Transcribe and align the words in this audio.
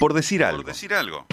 Por 0.00 0.14
decir 0.14 0.42
algo. 0.42 0.62
Por 0.62 0.72
decir 0.72 0.94
algo. 0.94 1.26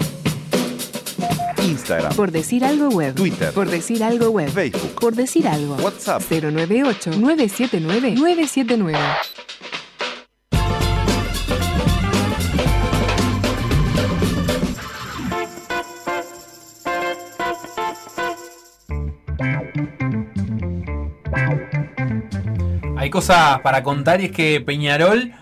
Instagram. 1.62 2.14
Por 2.14 2.30
decir 2.30 2.66
algo 2.66 2.90
web. 2.90 3.14
Twitter. 3.14 3.50
Por 3.54 3.70
decir 3.70 4.04
algo 4.04 4.28
web. 4.28 4.50
Facebook. 4.50 4.94
Por 5.00 5.14
decir 5.14 5.48
algo. 5.48 5.76
WhatsApp. 5.76 6.20
098-979-979. 6.28 8.98
Hay 22.98 23.08
cosas 23.08 23.62
para 23.62 23.82
contar 23.82 24.20
y 24.20 24.26
es 24.26 24.32
que 24.32 24.60
Peñarol 24.60 25.32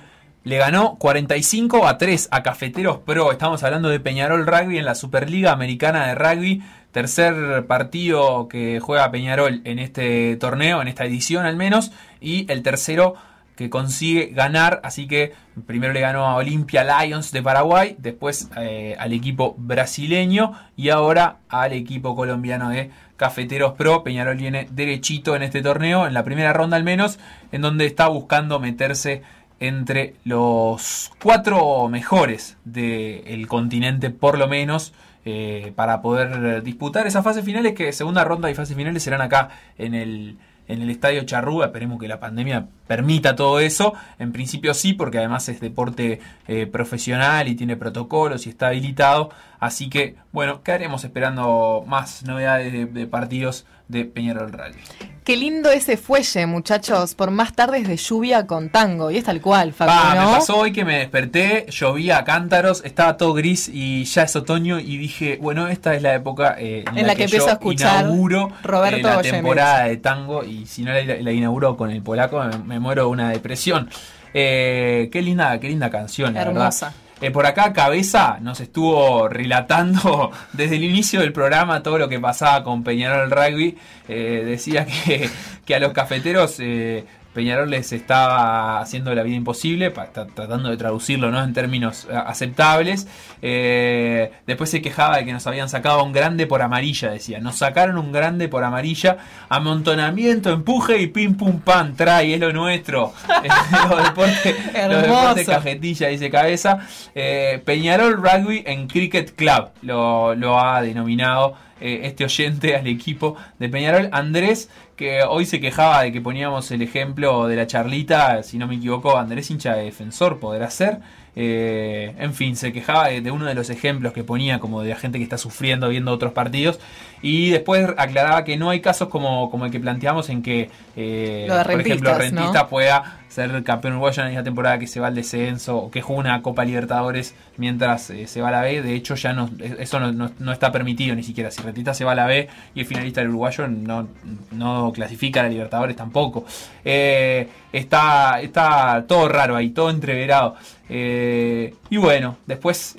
le 0.46 0.58
ganó 0.58 0.94
45 0.98 1.88
a 1.88 1.98
3 1.98 2.28
a 2.30 2.44
Cafeteros 2.44 2.98
Pro. 2.98 3.32
Estamos 3.32 3.64
hablando 3.64 3.88
de 3.88 3.98
Peñarol 3.98 4.46
Rugby 4.46 4.78
en 4.78 4.84
la 4.84 4.94
Superliga 4.94 5.50
Americana 5.50 6.06
de 6.06 6.14
Rugby. 6.14 6.62
Tercer 6.92 7.66
partido 7.66 8.46
que 8.46 8.78
juega 8.78 9.10
Peñarol 9.10 9.60
en 9.64 9.80
este 9.80 10.36
torneo, 10.36 10.80
en 10.80 10.86
esta 10.86 11.04
edición 11.04 11.46
al 11.46 11.56
menos. 11.56 11.90
Y 12.20 12.48
el 12.48 12.62
tercero 12.62 13.16
que 13.56 13.70
consigue 13.70 14.26
ganar. 14.26 14.80
Así 14.84 15.08
que 15.08 15.32
primero 15.66 15.92
le 15.92 16.00
ganó 16.00 16.26
a 16.26 16.36
Olympia 16.36 16.84
Lions 16.84 17.32
de 17.32 17.42
Paraguay, 17.42 17.96
después 17.98 18.48
eh, 18.56 18.94
al 19.00 19.12
equipo 19.12 19.56
brasileño 19.58 20.52
y 20.76 20.90
ahora 20.90 21.38
al 21.48 21.72
equipo 21.72 22.14
colombiano 22.14 22.68
de 22.68 22.92
Cafeteros 23.16 23.72
Pro. 23.72 24.04
Peñarol 24.04 24.36
viene 24.36 24.68
derechito 24.70 25.34
en 25.34 25.42
este 25.42 25.60
torneo, 25.60 26.06
en 26.06 26.14
la 26.14 26.22
primera 26.22 26.52
ronda 26.52 26.76
al 26.76 26.84
menos, 26.84 27.18
en 27.50 27.62
donde 27.62 27.86
está 27.86 28.06
buscando 28.06 28.60
meterse 28.60 29.22
entre 29.60 30.14
los 30.24 31.10
cuatro 31.22 31.88
mejores 31.88 32.56
del 32.64 33.46
continente 33.46 34.10
por 34.10 34.38
lo 34.38 34.48
menos. 34.48 34.92
eh, 35.26 35.72
para 35.74 36.00
poder 36.02 36.62
disputar 36.62 37.06
esas 37.06 37.24
fases 37.24 37.44
finales 37.44 37.74
que 37.74 37.92
segunda 37.92 38.24
ronda 38.24 38.48
y 38.48 38.54
fases 38.54 38.76
finales 38.76 39.02
serán 39.02 39.20
acá 39.20 39.48
en 39.76 39.92
el, 39.94 40.38
en 40.68 40.82
el 40.82 40.88
Estadio 40.88 41.24
Charrúa. 41.24 41.66
Esperemos 41.66 41.98
que 41.98 42.06
la 42.06 42.20
pandemia 42.20 42.68
permita 42.86 43.34
todo 43.34 43.58
eso. 43.58 43.92
En 44.20 44.30
principio 44.32 44.72
sí, 44.72 44.92
porque 44.92 45.18
además 45.18 45.48
es 45.48 45.60
deporte 45.60 46.20
eh, 46.46 46.66
profesional 46.66 47.48
y 47.48 47.56
tiene 47.56 47.76
protocolos 47.76 48.46
y 48.46 48.50
está 48.50 48.68
habilitado. 48.68 49.30
Así 49.58 49.90
que, 49.90 50.14
bueno, 50.30 50.62
quedaremos 50.62 51.02
esperando 51.02 51.84
más 51.88 52.22
novedades 52.24 52.72
de, 52.72 52.86
de 52.86 53.06
partidos 53.08 53.66
de 53.88 54.04
Peñarol 54.04 54.52
Rally. 54.52 54.76
Qué 55.24 55.36
lindo 55.36 55.70
ese 55.70 55.96
fuelle, 55.96 56.46
muchachos, 56.46 57.16
por 57.16 57.32
más 57.32 57.52
tardes 57.52 57.88
de 57.88 57.96
lluvia 57.96 58.46
con 58.46 58.68
tango. 58.68 59.10
Y 59.10 59.16
es 59.16 59.24
tal 59.24 59.40
cual, 59.40 59.74
¿no? 59.78 59.86
me 59.86 60.36
pasó 60.36 60.58
hoy 60.58 60.72
que 60.72 60.84
me 60.84 60.98
desperté, 60.98 61.66
llovía 61.68 62.18
a 62.18 62.24
cántaros, 62.24 62.82
estaba 62.84 63.16
todo 63.16 63.34
gris 63.34 63.68
y 63.68 64.04
ya 64.04 64.22
es 64.22 64.36
otoño 64.36 64.78
y 64.78 64.96
dije, 64.96 65.38
bueno, 65.40 65.66
esta 65.66 65.94
es 65.94 66.02
la 66.02 66.14
época 66.14 66.54
eh, 66.58 66.84
en, 66.94 67.06
la 67.06 67.16
que 67.16 67.24
empiezo 67.24 67.46
yo 67.46 67.50
a 67.50 67.54
escuchar 67.54 68.04
inauguro 68.04 68.52
Roberto 68.62 69.08
eh, 69.08 69.16
la 69.16 69.22
temporada 69.22 69.84
de 69.84 69.96
tango 69.96 70.44
y 70.44 70.66
si 70.66 70.82
no 70.82 70.92
la, 70.92 71.02
la 71.04 71.32
inauguro 71.32 71.76
con 71.76 71.90
el 71.90 72.02
polaco 72.02 72.42
me, 72.44 72.58
me 72.58 72.78
muero 72.78 73.02
de 73.02 73.08
una 73.08 73.30
depresión. 73.30 73.90
Eh, 74.32 75.08
qué 75.10 75.22
linda, 75.22 75.58
qué 75.58 75.68
linda 75.68 75.90
canción, 75.90 76.34
la 76.34 76.42
Hermosa. 76.42 76.86
verdad. 76.86 77.05
Eh, 77.18 77.30
por 77.30 77.46
acá 77.46 77.72
Cabeza 77.72 78.36
nos 78.42 78.60
estuvo 78.60 79.26
relatando 79.26 80.30
desde 80.52 80.76
el 80.76 80.84
inicio 80.84 81.20
del 81.20 81.32
programa 81.32 81.82
todo 81.82 81.96
lo 81.96 82.10
que 82.10 82.20
pasaba 82.20 82.62
con 82.62 82.84
Peñarol 82.84 83.30
Rugby. 83.30 83.78
Eh, 84.06 84.42
decía 84.44 84.86
que, 84.86 85.74
a 85.74 85.78
los 85.78 85.92
cafeteros 85.92 86.56
eh, 86.60 87.04
Peñarol 87.36 87.68
les 87.70 87.92
estaba 87.92 88.80
haciendo 88.80 89.14
la 89.14 89.22
vida 89.22 89.36
imposible, 89.36 89.90
pa- 89.90 90.06
tratando 90.10 90.70
de 90.70 90.76
traducirlo 90.78 91.30
¿no? 91.30 91.44
en 91.44 91.52
términos 91.52 92.08
eh, 92.10 92.16
aceptables. 92.16 93.06
Eh, 93.42 94.32
después 94.46 94.70
se 94.70 94.80
quejaba 94.80 95.18
de 95.18 95.26
que 95.26 95.32
nos 95.34 95.46
habían 95.46 95.68
sacado 95.68 96.02
un 96.02 96.12
grande 96.12 96.46
por 96.46 96.62
amarilla, 96.62 97.10
decía. 97.10 97.38
Nos 97.40 97.56
sacaron 97.58 97.98
un 97.98 98.10
grande 98.10 98.48
por 98.48 98.64
amarilla, 98.64 99.18
amontonamiento, 99.50 100.50
empuje 100.50 100.98
y 100.98 101.08
pim 101.08 101.36
pum 101.36 101.60
pam, 101.60 101.94
trae, 101.94 102.34
es 102.34 102.40
lo 102.40 102.52
nuestro. 102.52 103.12
Eh, 103.46 103.48
los 103.88 104.02
deportes, 104.04 104.56
los 104.88 105.02
deportes 105.02 105.46
cajetilla, 105.46 106.08
dice 106.08 106.30
cabeza. 106.30 106.78
Eh, 107.14 107.60
Peñarol 107.64 108.14
Rugby 108.16 108.62
en 108.66 108.88
Cricket 108.88 109.34
Club 109.36 109.68
lo, 109.82 110.34
lo 110.34 110.58
ha 110.58 110.80
denominado 110.80 111.54
eh, 111.80 112.00
este 112.04 112.24
oyente 112.24 112.74
al 112.74 112.86
equipo 112.86 113.36
de 113.58 113.68
Peñarol. 113.68 114.08
Andrés, 114.12 114.70
que 114.96 115.22
hoy 115.22 115.44
se 115.44 115.60
quejaba 115.60 116.02
de 116.02 116.12
que 116.12 116.20
poníamos 116.20 116.70
el 116.70 116.82
ejemplo 116.82 117.46
de 117.46 117.56
la 117.56 117.66
charlita, 117.66 118.42
si 118.42 118.56
no 118.58 118.66
me 118.66 118.76
equivoco, 118.76 119.16
Andrés 119.16 119.50
hincha 119.50 119.74
de 119.74 119.84
defensor, 119.84 120.40
podrá 120.40 120.70
ser. 120.70 121.00
Eh, 121.38 122.14
en 122.18 122.32
fin, 122.32 122.56
se 122.56 122.72
quejaba 122.72 123.08
de, 123.08 123.20
de 123.20 123.30
uno 123.30 123.44
de 123.44 123.54
los 123.54 123.68
ejemplos 123.68 124.14
que 124.14 124.24
ponía 124.24 124.58
como 124.58 124.82
de 124.82 124.88
la 124.88 124.96
gente 124.96 125.18
que 125.18 125.24
está 125.24 125.36
sufriendo 125.36 125.90
viendo 125.90 126.10
otros 126.10 126.32
partidos 126.32 126.80
y 127.20 127.50
después 127.50 127.86
aclaraba 127.98 128.42
que 128.44 128.56
no 128.56 128.70
hay 128.70 128.80
casos 128.80 129.08
como, 129.08 129.50
como 129.50 129.66
el 129.66 129.70
que 129.70 129.78
planteamos 129.78 130.30
en 130.30 130.42
que, 130.42 130.70
eh, 130.96 131.46
por 131.46 131.80
ejemplo. 131.80 132.16
Rentista 132.16 132.68
pueda 132.68 133.20
ser 133.36 133.62
campeón 133.64 133.92
uruguayo 133.94 134.24
en 134.24 134.34
la 134.34 134.42
temporada 134.42 134.78
que 134.78 134.86
se 134.86 134.98
va 134.98 135.08
al 135.08 135.14
descenso 135.14 135.76
o 135.76 135.90
que 135.90 136.00
juega 136.02 136.20
una 136.20 136.42
Copa 136.42 136.64
Libertadores 136.64 137.34
mientras 137.58 138.10
eh, 138.10 138.26
se 138.26 138.40
va 138.40 138.48
a 138.48 138.50
la 138.52 138.62
B. 138.62 138.80
De 138.82 138.94
hecho, 138.94 139.14
ya 139.14 139.32
no, 139.34 139.50
eso 139.78 140.00
no, 140.00 140.10
no- 140.12 140.30
no 140.38 140.52
está 140.52 140.72
permitido 140.72 141.14
ni 141.14 141.22
siquiera. 141.22 141.50
Si 141.50 141.60
Rentista 141.62 141.92
se 141.94 142.04
va 142.04 142.12
a 142.12 142.14
la 142.14 142.26
B 142.26 142.48
y 142.74 142.80
el 142.80 142.86
finalista 142.86 143.20
del 143.20 143.28
uruguayo 143.30 143.68
no, 143.68 144.08
no 144.52 144.90
clasifica 144.92 145.40
a 145.40 145.42
la 145.44 145.48
Libertadores 145.50 145.94
tampoco. 145.96 146.44
Eh, 146.84 147.48
está, 147.72 148.40
está 148.40 149.04
todo 149.06 149.28
raro 149.28 149.54
ahí, 149.54 149.70
todo 149.70 149.90
entreverado. 149.90 150.56
Eh, 150.88 151.74
y 151.90 151.96
bueno, 151.98 152.36
después 152.46 152.96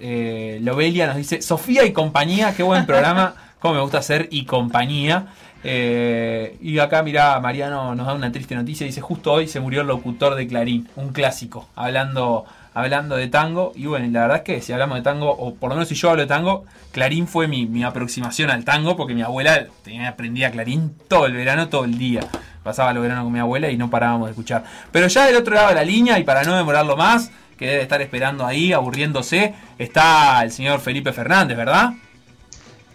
Lobelia 0.61 1.07
nos 1.07 1.17
dice, 1.17 1.41
Sofía 1.41 1.85
y 1.85 1.93
compañía, 1.93 2.53
qué 2.55 2.63
buen 2.63 2.85
programa, 2.85 3.33
como 3.59 3.73
me 3.75 3.81
gusta 3.81 3.97
hacer 3.97 4.27
y 4.31 4.45
compañía. 4.45 5.27
Eh, 5.63 6.57
y 6.61 6.79
acá, 6.79 7.03
mirá, 7.03 7.39
Mariano 7.39 7.95
nos 7.95 8.07
da 8.07 8.13
una 8.13 8.31
triste 8.31 8.55
noticia. 8.55 8.85
Dice: 8.85 9.01
Justo 9.01 9.33
hoy 9.33 9.47
se 9.47 9.59
murió 9.59 9.81
el 9.81 9.87
locutor 9.87 10.35
de 10.35 10.47
Clarín, 10.47 10.87
un 10.95 11.09
clásico, 11.09 11.67
hablando, 11.75 12.45
hablando 12.73 13.15
de 13.15 13.27
tango. 13.27 13.71
Y 13.75 13.85
bueno, 13.85 14.07
la 14.11 14.21
verdad 14.21 14.37
es 14.37 14.43
que 14.43 14.61
si 14.61 14.73
hablamos 14.73 14.97
de 14.97 15.03
tango, 15.03 15.29
o 15.29 15.55
por 15.55 15.69
lo 15.69 15.75
menos 15.75 15.89
si 15.89 15.95
yo 15.95 16.09
hablo 16.09 16.21
de 16.21 16.27
tango, 16.27 16.65
Clarín 16.91 17.27
fue 17.27 17.47
mi, 17.47 17.65
mi 17.65 17.83
aproximación 17.83 18.49
al 18.49 18.63
tango, 18.63 18.95
porque 18.95 19.13
mi 19.13 19.23
abuela 19.23 19.67
tenía, 19.83 20.07
aprendía 20.07 20.51
Clarín 20.51 20.93
todo 21.07 21.25
el 21.25 21.33
verano, 21.33 21.69
todo 21.69 21.85
el 21.85 21.97
día. 21.97 22.21
Pasaba 22.63 22.93
los 22.93 23.01
veranos 23.01 23.23
con 23.23 23.33
mi 23.33 23.39
abuela 23.39 23.71
y 23.71 23.77
no 23.77 23.89
parábamos 23.89 24.27
de 24.27 24.31
escuchar. 24.31 24.63
Pero 24.91 25.07
ya 25.07 25.25
del 25.25 25.37
otro 25.37 25.55
lado 25.55 25.69
de 25.69 25.75
la 25.75 25.83
línea, 25.83 26.19
y 26.19 26.23
para 26.23 26.43
no 26.43 26.55
demorarlo 26.55 26.97
más, 26.97 27.31
que 27.57 27.65
debe 27.65 27.81
estar 27.81 28.01
esperando 28.01 28.45
ahí, 28.45 28.73
aburriéndose, 28.73 29.53
está 29.79 30.43
el 30.43 30.51
señor 30.51 30.79
Felipe 30.79 31.11
Fernández, 31.13 31.57
¿verdad? 31.57 31.93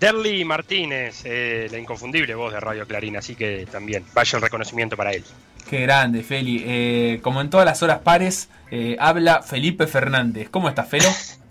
Terly 0.02 0.44
Martínez, 0.44 1.22
eh, 1.26 1.68
la 1.70 1.78
inconfundible 1.78 2.34
voz 2.34 2.52
de 2.52 2.58
Radio 2.58 2.84
Clarín, 2.88 3.16
así 3.16 3.36
que 3.36 3.68
también 3.70 4.04
vaya 4.12 4.36
el 4.36 4.42
reconocimiento 4.42 4.96
para 4.96 5.12
él. 5.12 5.22
Qué 5.70 5.82
grande, 5.82 6.24
Feli. 6.24 6.60
Eh, 6.66 7.20
como 7.22 7.40
en 7.40 7.48
todas 7.50 7.64
las 7.64 7.84
horas 7.84 8.00
pares, 8.00 8.48
eh, 8.72 8.96
habla 8.98 9.44
Felipe 9.44 9.86
Fernández. 9.86 10.48
¿Cómo 10.50 10.68
estás, 10.68 10.88
Felo? 10.88 11.08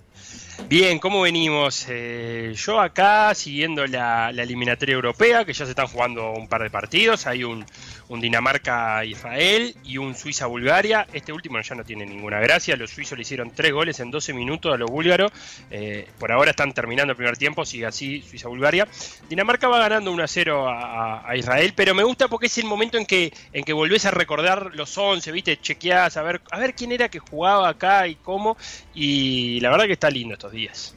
Bien, 0.69 0.99
¿cómo 0.99 1.21
venimos? 1.21 1.85
Eh, 1.87 2.53
yo 2.57 2.81
acá 2.81 3.33
siguiendo 3.35 3.87
la, 3.87 4.33
la 4.33 4.43
eliminatoria 4.43 4.95
europea, 4.95 5.45
que 5.45 5.53
ya 5.53 5.63
se 5.63 5.71
están 5.71 5.87
jugando 5.87 6.31
un 6.31 6.49
par 6.49 6.61
de 6.61 6.69
partidos. 6.69 7.27
Hay 7.27 7.45
un, 7.45 7.65
un 8.11 8.19
Dinamarca-Israel 8.19 9.73
y 9.85 9.97
un 9.97 10.15
Suiza-Bulgaria. 10.15 11.07
Este 11.13 11.31
último 11.31 11.61
ya 11.61 11.75
no 11.75 11.85
tiene 11.85 12.05
ninguna 12.05 12.41
gracia. 12.41 12.75
Los 12.75 12.91
suizos 12.91 13.17
le 13.17 13.21
hicieron 13.21 13.51
tres 13.51 13.71
goles 13.71 14.01
en 14.01 14.11
12 14.11 14.33
minutos 14.33 14.73
a 14.73 14.77
los 14.77 14.91
búlgaros. 14.91 15.31
Eh, 15.71 16.05
por 16.19 16.29
ahora 16.29 16.51
están 16.51 16.73
terminando 16.73 17.11
el 17.11 17.15
primer 17.15 17.37
tiempo, 17.37 17.63
sigue 17.63 17.85
así 17.85 18.21
Suiza-Bulgaria. 18.21 18.85
Dinamarca 19.29 19.69
va 19.69 19.79
ganando 19.79 20.11
1 20.11 20.23
a 20.23 20.27
0 20.27 20.69
a, 20.69 21.29
a 21.29 21.37
Israel, 21.37 21.71
pero 21.73 21.95
me 21.95 22.03
gusta 22.03 22.27
porque 22.27 22.47
es 22.47 22.57
el 22.57 22.65
momento 22.65 22.97
en 22.97 23.05
que, 23.05 23.31
en 23.53 23.63
que 23.63 23.71
volvés 23.71 24.05
a 24.05 24.11
recordar 24.11 24.75
los 24.75 24.97
11, 24.97 25.31
¿viste? 25.31 25.57
Chequeás 25.57 26.17
a 26.17 26.21
ver, 26.21 26.41
a 26.51 26.59
ver 26.59 26.75
quién 26.75 26.91
era 26.91 27.07
que 27.07 27.19
jugaba 27.19 27.69
acá 27.69 28.09
y 28.09 28.15
cómo. 28.15 28.57
Y 28.93 29.61
la 29.61 29.69
verdad 29.69 29.85
que 29.85 29.93
está 29.93 30.09
lindo 30.09 30.33
estos 30.33 30.51
días. 30.51 30.95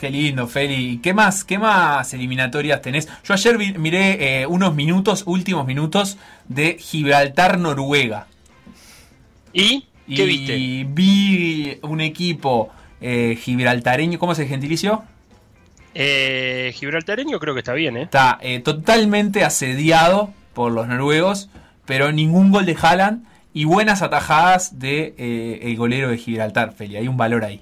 Qué 0.00 0.08
lindo, 0.08 0.46
Feli. 0.48 0.98
¿Qué 1.02 1.12
más, 1.12 1.44
qué 1.44 1.58
más 1.58 2.14
eliminatorias 2.14 2.80
tenés? 2.80 3.06
Yo 3.22 3.34
ayer 3.34 3.58
vi- 3.58 3.74
miré 3.76 4.40
eh, 4.40 4.46
unos 4.46 4.74
minutos, 4.74 5.24
últimos 5.26 5.66
minutos, 5.66 6.16
de 6.48 6.78
Gibraltar-Noruega. 6.80 8.26
¿Y 9.52 9.86
qué 10.06 10.22
y 10.24 10.26
viste? 10.26 10.84
vi 10.88 11.78
un 11.82 12.00
equipo 12.00 12.70
eh, 13.02 13.38
gibraltareño, 13.40 14.18
¿cómo 14.18 14.32
es 14.32 14.38
el 14.38 14.48
gentilicio? 14.48 15.04
Eh, 15.94 16.72
Gibraltareño 16.76 17.38
creo 17.38 17.52
que 17.52 17.60
está 17.60 17.74
bien, 17.74 17.96
¿eh? 17.98 18.02
Está 18.04 18.38
eh, 18.40 18.60
totalmente 18.60 19.44
asediado 19.44 20.32
por 20.54 20.72
los 20.72 20.88
noruegos, 20.88 21.50
pero 21.84 22.10
ningún 22.12 22.52
gol 22.52 22.64
de 22.64 22.76
Haaland 22.80 23.26
y 23.52 23.64
buenas 23.64 24.00
atajadas 24.00 24.78
de 24.78 25.14
eh, 25.18 25.58
el 25.64 25.76
golero 25.76 26.08
de 26.08 26.16
Gibraltar, 26.16 26.72
Feli. 26.72 26.96
Hay 26.96 27.08
un 27.08 27.16
valor 27.16 27.44
ahí. 27.44 27.60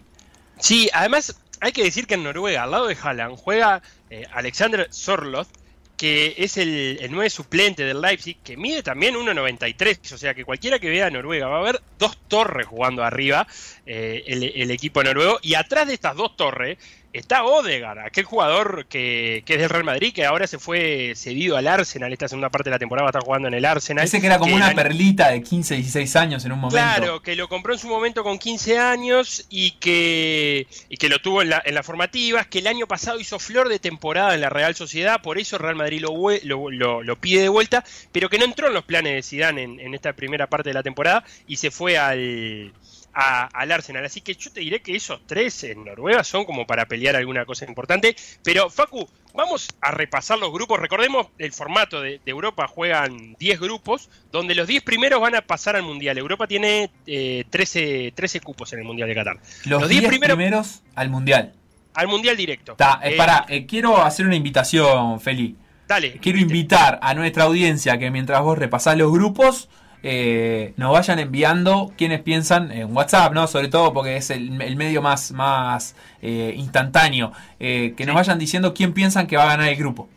Sí, 0.59 0.91
además 0.93 1.41
hay 1.61 1.73
que 1.73 1.85
decir 1.85 2.07
que 2.07 2.15
en 2.15 2.25
Noruega, 2.25 2.63
al 2.63 2.71
lado 2.71 2.87
de 2.87 2.97
Haaland, 3.01 3.37
juega 3.37 3.83
eh, 4.11 4.27
Alexander 4.33 4.87
Sorloth, 4.91 5.49
que 5.97 6.37
es 6.39 6.57
el, 6.57 6.99
el 7.01 7.11
9 7.11 7.29
suplente 7.29 7.85
del 7.85 8.01
Leipzig, 8.01 8.39
que 8.45 8.57
mide 8.57 8.83
también 8.85 9.17
1,93. 9.17 10.13
O 10.13 10.19
sea 10.19 10.33
que 10.33 10.45
cualquiera 10.45 10.79
que 10.79 10.89
vea 10.89 11.07
a 11.07 11.11
Noruega 11.11 11.49
va 11.49 11.59
a 11.59 11.63
ver 11.63 11.81
dos 11.99 12.17
torres 12.29 12.67
jugando 12.67 13.03
arriba, 13.03 13.47
eh, 13.85 14.23
el, 14.27 14.45
el 14.45 14.71
equipo 14.71 15.03
noruego. 15.03 15.41
Y 15.43 15.55
atrás 15.55 15.89
de 15.89 15.95
estas 15.95 16.15
dos 16.15 16.37
torres 16.37 16.79
está 17.13 17.43
Odegaard, 17.45 18.01
aquel 18.01 18.25
jugador 18.25 18.87
que, 18.87 19.43
que, 19.47 19.55
es 19.55 19.61
del 19.61 19.71
Real 19.71 19.85
Madrid, 19.85 20.13
que 20.13 20.25
ahora 20.27 20.47
se 20.47 20.59
fue 20.59 21.15
cedido 21.17 21.57
al 21.57 21.67
Arsenal, 21.67 22.13
esta 22.13 22.29
segunda 22.29 22.51
parte 22.51 22.69
de 22.71 22.75
la 22.75 22.79
temporada 22.79 23.05
va 23.05 23.09
a 23.09 23.11
estar 23.13 23.23
jugando 23.25 23.49
en 23.49 23.55
el 23.55 23.65
Arsenal. 23.65 24.05
Ese 24.05 24.21
que 24.21 24.27
era 24.27 24.39
como 24.39 24.51
que 24.51 24.57
una 24.57 24.69
el- 24.71 24.75
perlita 24.77 25.31
de 25.31 25.43
15, 25.43 25.75
16 25.77 26.17
años 26.17 26.45
en 26.45 26.53
un 26.53 26.59
momento. 26.61 26.77
Claro, 26.77 27.23
que 27.23 27.35
lo 27.35 27.49
compró 27.49 27.73
en 27.73 27.79
su 27.79 27.89
momento 27.89 28.23
con 28.23 28.39
15 28.39 28.79
años 28.79 29.47
y 29.49 29.73
que, 29.73 30.67
y 30.89 30.97
que 30.97 31.09
lo 31.09 31.19
tuvo 31.21 31.43
en, 31.43 31.51
la- 31.51 31.63
en 31.65 31.75
las 31.75 31.85
formativas, 31.87 32.47
que 32.47 32.59
el 32.59 32.67
año 32.67 32.87
pasado 32.87 33.19
hizo 33.19 33.39
flor 33.39 33.69
de 33.69 33.79
temporada 33.79 34.35
en 34.35 34.41
la 34.43 34.51
Real 34.51 34.75
Sociedad, 34.75 35.21
por 35.23 35.39
eso 35.39 35.57
Real 35.59 35.77
Madrid 35.77 36.01
lo, 36.03 36.13
lo, 36.45 36.71
lo- 36.71 37.03
lo 37.03 37.17
pide 37.17 37.43
de 37.43 37.49
vuelta, 37.49 37.85
pero 38.13 38.29
que 38.29 38.39
no 38.39 38.45
entró 38.45 38.69
en 38.69 38.75
los 38.75 38.85
planes 38.85 39.15
de 39.15 39.23
Zidane 39.23 39.63
en, 39.63 39.81
en 39.81 39.95
esta 39.95 40.13
primera 40.13 40.47
parte 40.47 40.71
de 40.71 40.75
la 40.75 40.83
temporada 40.83 41.25
y 41.47 41.57
se 41.57 41.71
fue 41.71 41.97
al, 41.99 42.73
a- 43.15 43.47
al 43.47 43.73
Arsenal. 43.73 44.05
Así 44.05 44.21
que 44.21 44.35
yo 44.35 44.51
te 44.53 44.61
diré 44.61 44.81
que 44.81 44.95
esos 44.97 45.21
tres 45.27 45.65
en 45.65 45.85
Noruega 45.85 46.23
son 46.25 46.45
como 46.45 46.67
para 46.67 46.87
pelear 46.87 47.17
alguna 47.17 47.45
cosa 47.45 47.65
importante. 47.67 48.15
Pero 48.45 48.71
Facu, 48.71 49.09
vamos 49.35 49.69
a 49.81 49.91
repasar 49.91 50.39
los 50.39 50.53
grupos. 50.53 50.79
Recordemos 50.79 51.27
el 51.39 51.53
formato 51.53 52.01
de, 52.01 52.21
de 52.25 52.31
Europa, 52.31 52.67
juegan 52.69 53.35
10 53.39 53.61
grupos, 53.61 54.09
donde 54.31 54.55
los 54.55 54.67
10 54.67 54.83
primeros 54.83 55.21
van 55.21 55.35
a 55.35 55.41
pasar 55.43 55.77
al 55.77 55.83
Mundial. 55.83 56.17
Europa 56.19 56.47
tiene 56.47 56.91
eh, 57.07 57.45
13, 57.51 58.13
13 58.15 58.41
cupos 58.41 58.73
en 58.73 58.81
el 58.81 58.85
Mundial 58.85 59.09
de 59.09 59.15
Qatar. 59.15 59.37
Los 59.65 59.81
los 59.81 59.89
10 59.89 60.01
10 60.03 60.11
primeros- 60.11 60.37
primeros 60.37 60.83
al 60.95 61.11
mundial. 61.11 61.55
Al 61.95 62.07
Mundial 62.07 62.37
directo. 62.37 62.75
Ta, 62.77 63.01
eh, 63.03 63.15
Eh, 63.15 63.17
pará, 63.17 63.45
eh, 63.49 63.67
quiero 63.67 64.01
hacer 64.03 64.25
una 64.27 64.37
invitación, 64.37 65.21
Feli. 65.21 65.57
Dale. 65.89 66.19
Quiero 66.21 66.39
invitar 66.39 66.99
a 67.03 67.15
nuestra 67.15 67.45
audiencia 67.45 67.99
que 67.99 68.11
mientras 68.11 68.43
vos 68.43 68.59
repasás 68.59 68.97
los 68.99 69.11
grupos, 69.11 69.69
eh, 70.03 70.73
nos 70.77 70.93
vayan 70.93 71.19
enviando 71.19 71.93
quienes 71.97 72.21
piensan 72.23 72.71
en 72.73 72.95
WhatsApp, 72.97 73.33
¿no? 73.33 73.47
Sobre 73.47 73.69
todo 73.69 73.93
porque 73.93 74.17
es 74.17 74.31
el, 74.31 74.61
el 74.63 74.77
medio 74.77 75.03
más, 75.03 75.33
más 75.33 75.95
eh, 76.23 76.53
instantáneo. 76.57 77.33
eh, 77.61 77.95
que 77.97 78.07
nos 78.07 78.15
vayan 78.15 78.39
diciendo 78.39 78.75
quién 78.75 78.93
piensan 78.93 79.27
que 79.27 79.37
va 79.37 79.45
a 79.45 79.57
ganar 79.57 79.69
el 79.69 79.77
grupo. 79.77 80.09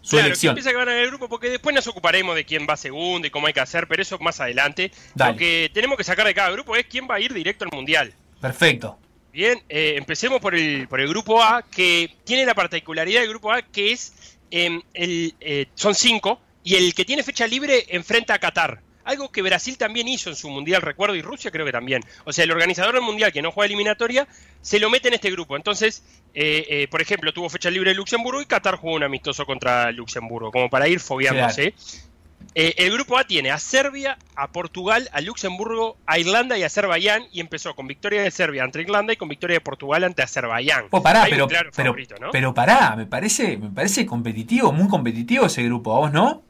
Su 0.00 0.10
Claro, 0.12 0.26
elección. 0.26 0.50
empieza 0.52 0.70
que 0.70 0.76
van 0.76 0.88
a 0.88 0.92
ganar 0.92 1.04
el 1.04 1.10
grupo 1.10 1.28
porque 1.28 1.50
después 1.50 1.74
nos 1.74 1.86
ocuparemos 1.88 2.36
de 2.36 2.44
quién 2.44 2.66
va 2.68 2.76
segundo 2.76 3.26
y 3.26 3.30
cómo 3.30 3.48
hay 3.48 3.52
que 3.52 3.60
hacer, 3.60 3.88
pero 3.88 4.00
eso 4.02 4.18
más 4.20 4.40
adelante. 4.40 4.92
Dale. 5.14 5.32
Lo 5.32 5.38
que 5.38 5.70
tenemos 5.74 5.96
que 5.98 6.04
sacar 6.04 6.26
de 6.26 6.34
cada 6.34 6.50
grupo 6.50 6.76
es 6.76 6.86
quién 6.86 7.08
va 7.10 7.16
a 7.16 7.20
ir 7.20 7.34
directo 7.34 7.64
al 7.64 7.70
Mundial. 7.72 8.14
Perfecto. 8.40 8.98
Bien, 9.32 9.60
eh, 9.68 9.94
empecemos 9.98 10.40
por 10.40 10.54
el, 10.54 10.86
por 10.88 11.00
el 11.00 11.08
grupo 11.08 11.42
A, 11.42 11.62
que 11.62 12.14
tiene 12.24 12.46
la 12.46 12.54
particularidad 12.54 13.20
del 13.20 13.28
grupo 13.30 13.52
A, 13.52 13.60
que 13.62 13.92
es, 13.92 14.38
em, 14.50 14.80
el, 14.94 15.34
eh, 15.40 15.66
son 15.74 15.94
cinco, 15.94 16.40
y 16.62 16.76
el 16.76 16.94
que 16.94 17.04
tiene 17.04 17.22
fecha 17.22 17.46
libre 17.46 17.84
enfrenta 17.88 18.32
a 18.34 18.38
Qatar. 18.38 18.80
Algo 19.06 19.30
que 19.30 19.40
Brasil 19.40 19.78
también 19.78 20.08
hizo 20.08 20.30
en 20.30 20.36
su 20.36 20.50
mundial, 20.50 20.82
recuerdo, 20.82 21.14
y 21.14 21.22
Rusia 21.22 21.52
creo 21.52 21.64
que 21.64 21.70
también. 21.70 22.02
O 22.24 22.32
sea, 22.32 22.44
el 22.44 22.50
organizador 22.50 22.94
del 22.94 23.04
mundial 23.04 23.32
que 23.32 23.40
no 23.40 23.52
juega 23.52 23.66
eliminatoria 23.66 24.26
se 24.60 24.80
lo 24.80 24.90
mete 24.90 25.08
en 25.08 25.14
este 25.14 25.30
grupo. 25.30 25.56
Entonces, 25.56 26.02
eh, 26.34 26.66
eh, 26.68 26.88
por 26.88 27.00
ejemplo, 27.00 27.32
tuvo 27.32 27.48
fecha 27.48 27.70
libre 27.70 27.94
Luxemburgo 27.94 28.42
y 28.42 28.46
Qatar 28.46 28.76
jugó 28.76 28.94
un 28.94 29.04
amistoso 29.04 29.46
contra 29.46 29.92
Luxemburgo, 29.92 30.50
como 30.50 30.68
para 30.68 30.88
ir 30.88 30.98
fogueándose. 30.98 31.72
Eh, 32.54 32.74
el 32.78 32.90
grupo 32.90 33.16
A 33.16 33.24
tiene 33.24 33.50
a 33.50 33.58
Serbia, 33.58 34.18
a 34.34 34.48
Portugal, 34.50 35.08
a 35.12 35.20
Luxemburgo, 35.20 35.98
a 36.06 36.18
Irlanda 36.18 36.58
y 36.58 36.62
a 36.62 36.66
Azerbaiyán. 36.66 37.24
Y 37.30 37.40
empezó 37.40 37.76
con 37.76 37.86
victoria 37.86 38.22
de 38.22 38.30
Serbia 38.30 38.64
ante 38.64 38.80
Irlanda 38.80 39.12
y 39.12 39.16
con 39.16 39.28
victoria 39.28 39.54
de 39.54 39.60
Portugal 39.60 40.04
ante 40.04 40.22
Azerbaiyán. 40.22 40.86
Oh, 40.90 41.02
pará, 41.02 41.24
Hay 41.24 41.32
pero, 41.32 41.46
claro 41.46 41.70
pero, 41.74 41.90
favorito, 41.90 42.16
¿no? 42.20 42.30
pero 42.32 42.54
pará, 42.54 42.96
me 42.96 43.06
parece, 43.06 43.56
me 43.56 43.70
parece 43.70 44.04
competitivo, 44.04 44.72
muy 44.72 44.88
competitivo 44.88 45.46
ese 45.46 45.62
grupo, 45.62 45.94
¿a 45.94 45.98
vos 46.00 46.12
no? 46.12 46.45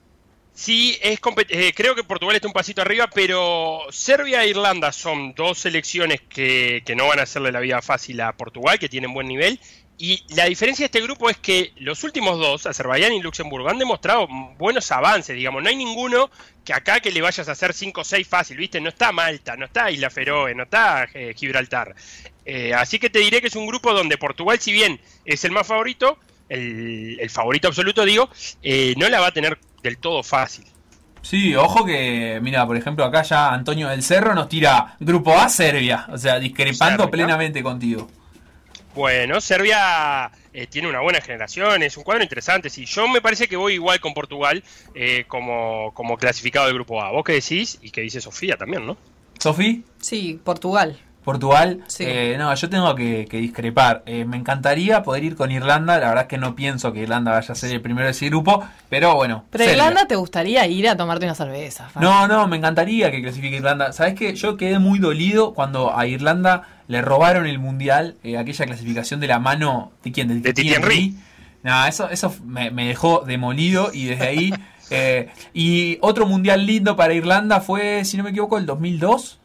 Sí, 0.56 0.96
es 1.02 1.20
eh, 1.50 1.72
creo 1.76 1.94
que 1.94 2.02
Portugal 2.02 2.34
está 2.34 2.48
un 2.48 2.54
pasito 2.54 2.80
arriba, 2.80 3.10
pero 3.14 3.80
Serbia 3.90 4.42
e 4.42 4.48
Irlanda 4.48 4.90
son 4.90 5.34
dos 5.34 5.58
selecciones 5.58 6.22
que, 6.22 6.82
que 6.86 6.96
no 6.96 7.08
van 7.08 7.18
a 7.18 7.24
hacerle 7.24 7.52
la 7.52 7.60
vida 7.60 7.82
fácil 7.82 8.18
a 8.22 8.32
Portugal, 8.32 8.78
que 8.78 8.88
tienen 8.88 9.12
buen 9.12 9.28
nivel. 9.28 9.60
Y 9.98 10.24
la 10.34 10.46
diferencia 10.46 10.84
de 10.84 10.86
este 10.86 11.02
grupo 11.02 11.28
es 11.28 11.36
que 11.36 11.72
los 11.76 12.04
últimos 12.04 12.38
dos, 12.38 12.64
Azerbaiyán 12.64 13.12
y 13.12 13.20
Luxemburgo, 13.20 13.68
han 13.68 13.78
demostrado 13.78 14.26
buenos 14.56 14.90
avances, 14.92 15.36
digamos. 15.36 15.62
No 15.62 15.68
hay 15.68 15.76
ninguno 15.76 16.30
que 16.64 16.72
acá 16.72 17.00
que 17.00 17.10
le 17.10 17.20
vayas 17.20 17.50
a 17.50 17.52
hacer 17.52 17.74
5 17.74 18.00
o 18.00 18.04
6 18.04 18.26
fácil, 18.26 18.56
¿viste? 18.56 18.80
No 18.80 18.88
está 18.88 19.12
Malta, 19.12 19.56
no 19.56 19.66
está 19.66 19.90
Isla 19.90 20.08
Feroe, 20.08 20.54
no 20.54 20.62
está 20.62 21.06
eh, 21.12 21.34
Gibraltar. 21.36 21.94
Eh, 22.46 22.72
así 22.72 22.98
que 22.98 23.10
te 23.10 23.18
diré 23.18 23.42
que 23.42 23.48
es 23.48 23.56
un 23.56 23.66
grupo 23.66 23.92
donde 23.92 24.16
Portugal, 24.16 24.58
si 24.58 24.72
bien 24.72 24.98
es 25.26 25.44
el 25.44 25.52
más 25.52 25.66
favorito, 25.66 26.18
el, 26.48 27.18
el 27.20 27.28
favorito 27.30 27.68
absoluto, 27.68 28.06
digo, 28.06 28.30
eh, 28.62 28.94
no 28.96 29.06
la 29.10 29.20
va 29.20 29.28
a 29.28 29.32
tener 29.32 29.58
del 29.86 29.98
todo 29.98 30.22
fácil. 30.22 30.64
Sí, 31.22 31.56
ojo 31.56 31.84
que, 31.84 32.38
mira, 32.40 32.64
por 32.66 32.76
ejemplo, 32.76 33.04
acá 33.04 33.22
ya 33.22 33.52
Antonio 33.52 33.88
del 33.88 34.02
Cerro 34.02 34.34
nos 34.34 34.48
tira 34.48 34.96
grupo 35.00 35.36
A 35.36 35.48
Serbia, 35.48 36.06
o 36.12 36.18
sea, 36.18 36.38
discrepando 36.38 37.04
Serbia. 37.04 37.10
plenamente 37.10 37.62
contigo. 37.62 38.08
Bueno, 38.94 39.40
Serbia 39.40 40.30
eh, 40.52 40.66
tiene 40.68 40.88
una 40.88 41.00
buena 41.00 41.20
generación, 41.20 41.82
es 41.82 41.96
un 41.96 42.04
cuadro 42.04 42.22
interesante. 42.22 42.70
Sí, 42.70 42.86
yo 42.86 43.08
me 43.08 43.20
parece 43.20 43.48
que 43.48 43.56
voy 43.56 43.74
igual 43.74 44.00
con 44.00 44.14
Portugal 44.14 44.62
eh, 44.94 45.24
como, 45.28 45.92
como 45.94 46.16
clasificado 46.16 46.66
del 46.66 46.76
grupo 46.76 47.02
A. 47.02 47.10
¿Vos 47.10 47.24
qué 47.24 47.32
decís? 47.34 47.78
Y 47.82 47.90
que 47.90 48.00
dice 48.00 48.20
Sofía 48.20 48.56
también, 48.56 48.86
¿no? 48.86 48.96
Sofi, 49.38 49.84
Sí, 50.00 50.40
Portugal. 50.42 50.98
Portugal. 51.26 51.80
Sí. 51.88 52.04
Eh, 52.06 52.36
no, 52.38 52.54
yo 52.54 52.70
tengo 52.70 52.94
que, 52.94 53.26
que 53.28 53.38
discrepar. 53.38 54.04
Eh, 54.06 54.24
me 54.24 54.36
encantaría 54.36 55.02
poder 55.02 55.24
ir 55.24 55.34
con 55.34 55.50
Irlanda, 55.50 55.98
la 55.98 56.06
verdad 56.06 56.22
es 56.22 56.28
que 56.28 56.38
no 56.38 56.54
pienso 56.54 56.92
que 56.92 57.00
Irlanda 57.00 57.32
vaya 57.32 57.50
a 57.50 57.54
ser 57.56 57.72
el 57.72 57.80
primero 57.80 58.06
de 58.06 58.12
ese 58.12 58.26
grupo, 58.26 58.64
pero 58.88 59.16
bueno. 59.16 59.44
Pero. 59.50 59.64
Irlanda 59.64 60.06
te 60.06 60.14
gustaría 60.14 60.64
ir 60.68 60.88
a 60.88 60.96
tomarte 60.96 61.26
una 61.26 61.34
cerveza. 61.34 61.90
No, 62.00 62.28
no, 62.28 62.46
me 62.46 62.56
encantaría 62.56 63.10
que 63.10 63.20
clasifique 63.20 63.56
Irlanda. 63.56 63.92
¿Sabes 63.92 64.14
qué? 64.14 64.36
Yo 64.36 64.56
quedé 64.56 64.78
muy 64.78 65.00
dolido 65.00 65.52
cuando 65.52 65.98
a 65.98 66.06
Irlanda 66.06 66.62
le 66.86 67.02
robaron 67.02 67.46
el 67.46 67.58
mundial, 67.58 68.14
eh, 68.22 68.38
aquella 68.38 68.64
clasificación 68.64 69.18
de 69.18 69.26
la 69.26 69.40
mano. 69.40 69.90
¿De 70.04 70.12
quién? 70.12 70.28
De 70.28 70.52
Titi 70.52 70.72
Henry. 70.72 71.16
No, 71.64 71.86
eso, 71.86 72.08
eso 72.08 72.32
me, 72.44 72.70
me 72.70 72.86
dejó 72.86 73.24
demolido 73.26 73.90
y 73.92 74.04
desde 74.04 74.28
ahí. 74.28 74.54
eh, 74.90 75.28
y 75.52 75.98
otro 76.02 76.24
mundial 76.24 76.66
lindo 76.66 76.94
para 76.94 77.14
Irlanda 77.14 77.60
fue, 77.60 78.04
si 78.04 78.16
no 78.16 78.22
me 78.22 78.30
equivoco, 78.30 78.58
el 78.58 78.66
2002. 78.66 79.40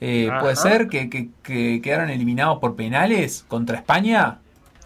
Eh, 0.00 0.30
puede 0.40 0.56
ser 0.56 0.88
que, 0.88 1.08
que- 1.08 1.28
que 1.42 1.80
quedaron 1.82 2.10
eliminados 2.10 2.58
por 2.58 2.76
penales 2.76 3.44
contra 3.48 3.76
España. 3.78 4.38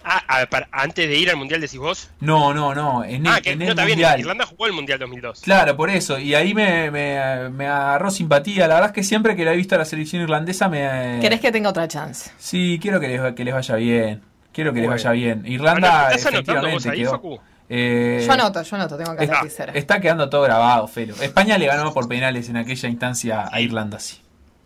Ah, 0.03 0.23
a 0.29 0.39
ver, 0.39 0.49
para- 0.49 0.69
antes 0.73 1.07
de 1.09 1.15
ir 1.17 1.29
al 1.29 1.37
Mundial 1.37 1.61
decís 1.61 1.79
vos. 1.79 2.11
No, 2.21 2.55
no, 2.55 2.75
no. 2.75 3.05
En 3.05 3.27
el, 3.27 3.33
ah, 3.33 3.41
que 3.43 3.51
en 3.53 3.59
no 3.59 3.65
el 3.65 3.71
está 3.71 3.85
bien, 3.85 3.99
mundial. 3.99 4.21
Irlanda 4.21 4.47
jugó 4.47 4.67
el 4.67 4.73
Mundial 4.73 4.99
2002. 4.99 5.41
Claro, 5.43 5.77
por 5.77 5.91
eso. 5.91 6.19
Y 6.19 6.35
ahí 6.35 6.55
me, 6.55 6.91
me, 6.91 7.51
me 7.51 7.67
agarró 7.67 8.11
simpatía. 8.11 8.67
La 8.67 8.75
verdad 8.75 8.91
es 8.91 8.95
que 8.95 9.03
siempre 9.03 9.37
que 9.37 9.45
la 9.45 9.53
he 9.53 9.57
visto 9.57 9.75
a 9.75 9.79
la 9.79 9.85
selección 9.85 10.23
irlandesa 10.23 10.69
me... 10.71 11.19
¿Querés 11.21 11.41
que 11.41 11.53
tenga 11.53 11.69
otra 11.69 11.87
chance? 11.87 12.31
Sí, 12.39 12.79
quiero 12.81 12.99
que 12.99 13.09
les, 13.09 13.35
que 13.35 13.45
les 13.45 13.53
vaya 13.53 13.75
bien. 13.77 14.23
Quiero 14.53 14.73
que 14.73 14.81
Bueno. 14.81 14.95
les 14.95 15.05
vaya 15.05 15.13
bien. 15.13 15.43
Irlanda 15.47 16.13
¿Estás 16.13 16.33
anotando 16.33 16.71
vos 16.71 16.87
efectivamente 16.87 16.91
ahí, 16.91 16.99
quedó. 17.01 17.11
Facu? 17.11 17.41
Eh, 17.69 18.25
Yo 18.27 18.33
anoto, 18.33 18.63
yo 18.63 18.77
anoto, 18.77 18.97
tengo 18.97 19.17
que 19.17 19.25
está, 19.25 19.43
está 19.75 20.01
quedando 20.01 20.29
todo 20.31 20.43
grabado, 20.43 20.89
Felo. 20.89 21.15
España 21.21 21.57
le 21.59 21.67
ganó 21.67 21.93
por 21.93 22.09
penales 22.09 22.49
en 22.49 22.57
aquella 22.57 22.89
instancia 22.89 23.49
a 23.53 23.61
Irlanda, 23.61 24.01
sí. 24.01 24.19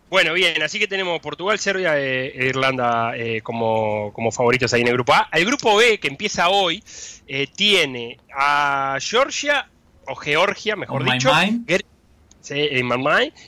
Bueno, 0.09 0.33
bien, 0.33 0.61
así 0.61 0.79
que 0.79 0.87
tenemos 0.87 1.19
Portugal, 1.19 1.57
Serbia 1.59 1.99
e 1.99 2.27
e 2.27 2.45
Irlanda 2.47 3.17
eh, 3.17 3.41
como, 3.41 4.13
como 4.13 4.31
favoritos 4.31 4.73
ahí 4.73 4.81
en 4.81 4.87
el 4.87 4.93
grupo 4.93 5.13
A. 5.13 5.27
El 5.31 5.45
grupo 5.45 5.75
B, 5.75 5.99
que 5.99 6.07
empieza 6.07 6.49
hoy, 6.49 6.83
eh, 7.27 7.47
tiene 7.47 8.19
a 8.35 8.97
Georgia, 8.99 9.67
o 10.07 10.15
Georgia, 10.15 10.75
mejor 10.75 11.01
On 11.01 11.09
dicho, 11.11 11.31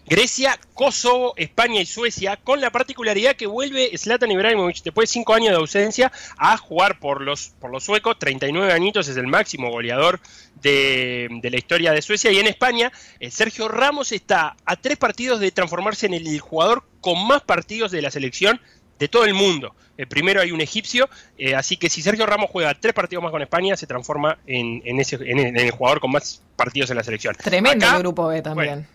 Grecia, 0.06 0.60
Kosovo, 0.74 1.34
España 1.38 1.82
y 1.82 1.86
Suecia, 1.86 2.38
con 2.38 2.62
la 2.62 2.72
particularidad 2.72 3.36
que 3.36 3.48
vuelve 3.48 3.98
Zlatan 3.98 4.32
Ibrahimovic 4.32 4.84
después 4.84 5.10
de 5.10 5.14
cinco 5.14 5.34
años 5.34 5.50
de 5.50 5.58
ausencia 5.58 6.12
a 6.38 6.58
jugar 6.58 7.00
por 7.00 7.22
los, 7.22 7.50
por 7.60 7.72
los 7.72 7.84
suecos, 7.84 8.18
39 8.20 8.72
añitos, 8.72 9.08
es 9.08 9.18
el 9.18 9.28
máximo 9.28 9.70
goleador 9.70 10.20
de, 10.62 11.28
de 11.42 11.50
la 11.50 11.58
historia 11.58 11.92
de 11.92 12.02
Suecia. 12.02 12.32
Y 12.32 12.40
en 12.40 12.48
España, 12.48 12.92
eh, 13.20 13.32
Sergio 13.32 13.68
Ramos 13.68 14.12
está 14.12 14.56
a 14.66 14.76
tres 14.76 14.98
partidos 14.98 15.40
de 15.40 15.52
transformarse 15.52 16.06
en 16.06 16.14
el 16.14 16.40
jugador 16.40 16.84
con 17.02 17.28
más 17.28 17.42
partidos 17.44 17.92
de 17.92 18.02
la 18.02 18.12
selección 18.12 18.60
de 19.00 19.08
todo 19.08 19.26
el 19.26 19.34
mundo. 19.34 19.76
Eh, 19.98 20.06
primero 20.06 20.42
hay 20.42 20.52
un 20.52 20.62
egipcio, 20.62 21.10
eh, 21.38 21.56
así 21.56 21.76
que 21.78 21.90
si 21.90 22.02
Sergio 22.04 22.26
Ramos 22.26 22.50
juega 22.52 22.74
tres 22.76 22.94
partidos 22.94 23.24
más 23.24 23.32
con 23.32 23.42
España, 23.42 23.76
se 23.76 23.88
transforma 23.88 24.38
en, 24.46 24.82
en 24.86 25.00
ese, 25.00 25.16
en, 25.16 25.40
el, 25.40 25.46
en 25.48 25.58
el 25.58 25.72
jugador 25.72 26.00
con 26.00 26.12
más 26.12 26.42
partidos 26.56 26.90
en 26.92 26.98
la 26.98 27.04
selección. 27.04 27.36
Tremendo 27.36 27.86
Acá- 27.86 27.96
el 27.98 28.02
grupo 28.04 28.28
B 28.28 28.42
también. 28.42 28.88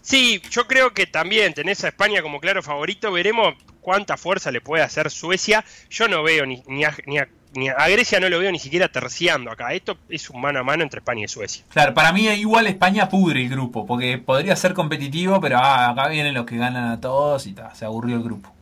Sí, 0.00 0.42
yo 0.50 0.66
creo 0.66 0.92
que 0.92 1.06
también 1.06 1.54
tenés 1.54 1.84
a 1.84 1.88
España 1.88 2.22
como 2.22 2.40
claro 2.40 2.62
favorito. 2.62 3.12
Veremos 3.12 3.54
cuánta 3.80 4.16
fuerza 4.16 4.50
le 4.50 4.60
puede 4.60 4.82
hacer 4.82 5.10
Suecia. 5.10 5.64
Yo 5.90 6.08
no 6.08 6.22
veo 6.22 6.44
ni, 6.44 6.62
ni, 6.66 6.84
a, 6.84 6.96
ni 7.06 7.18
a- 7.18 7.28
ni 7.54 7.68
a- 7.68 7.74
a 7.74 7.88
Grecia, 7.88 8.18
no 8.18 8.28
lo 8.28 8.38
veo 8.38 8.50
ni 8.50 8.58
siquiera 8.58 8.88
terciando 8.88 9.50
acá. 9.50 9.72
Esto 9.74 9.98
es 10.08 10.28
un 10.30 10.40
mano 10.40 10.58
a 10.58 10.62
mano 10.64 10.82
entre 10.82 10.98
España 11.00 11.24
y 11.24 11.28
Suecia. 11.28 11.62
Claro, 11.68 11.92
para 11.94 12.10
mí 12.12 12.26
igual 12.28 12.66
España 12.66 13.08
pudre 13.08 13.42
el 13.42 13.48
grupo, 13.50 13.86
porque 13.86 14.18
podría 14.18 14.56
ser 14.56 14.72
competitivo, 14.74 15.40
pero 15.40 15.58
ah, 15.58 15.90
acá 15.90 16.08
vienen 16.08 16.34
los 16.34 16.46
que 16.46 16.56
ganan 16.56 16.90
a 16.90 17.00
todos 17.00 17.46
y 17.46 17.52
ta, 17.52 17.72
se 17.74 17.84
aburrió 17.84 18.16
el 18.16 18.22
grupo. 18.24 18.52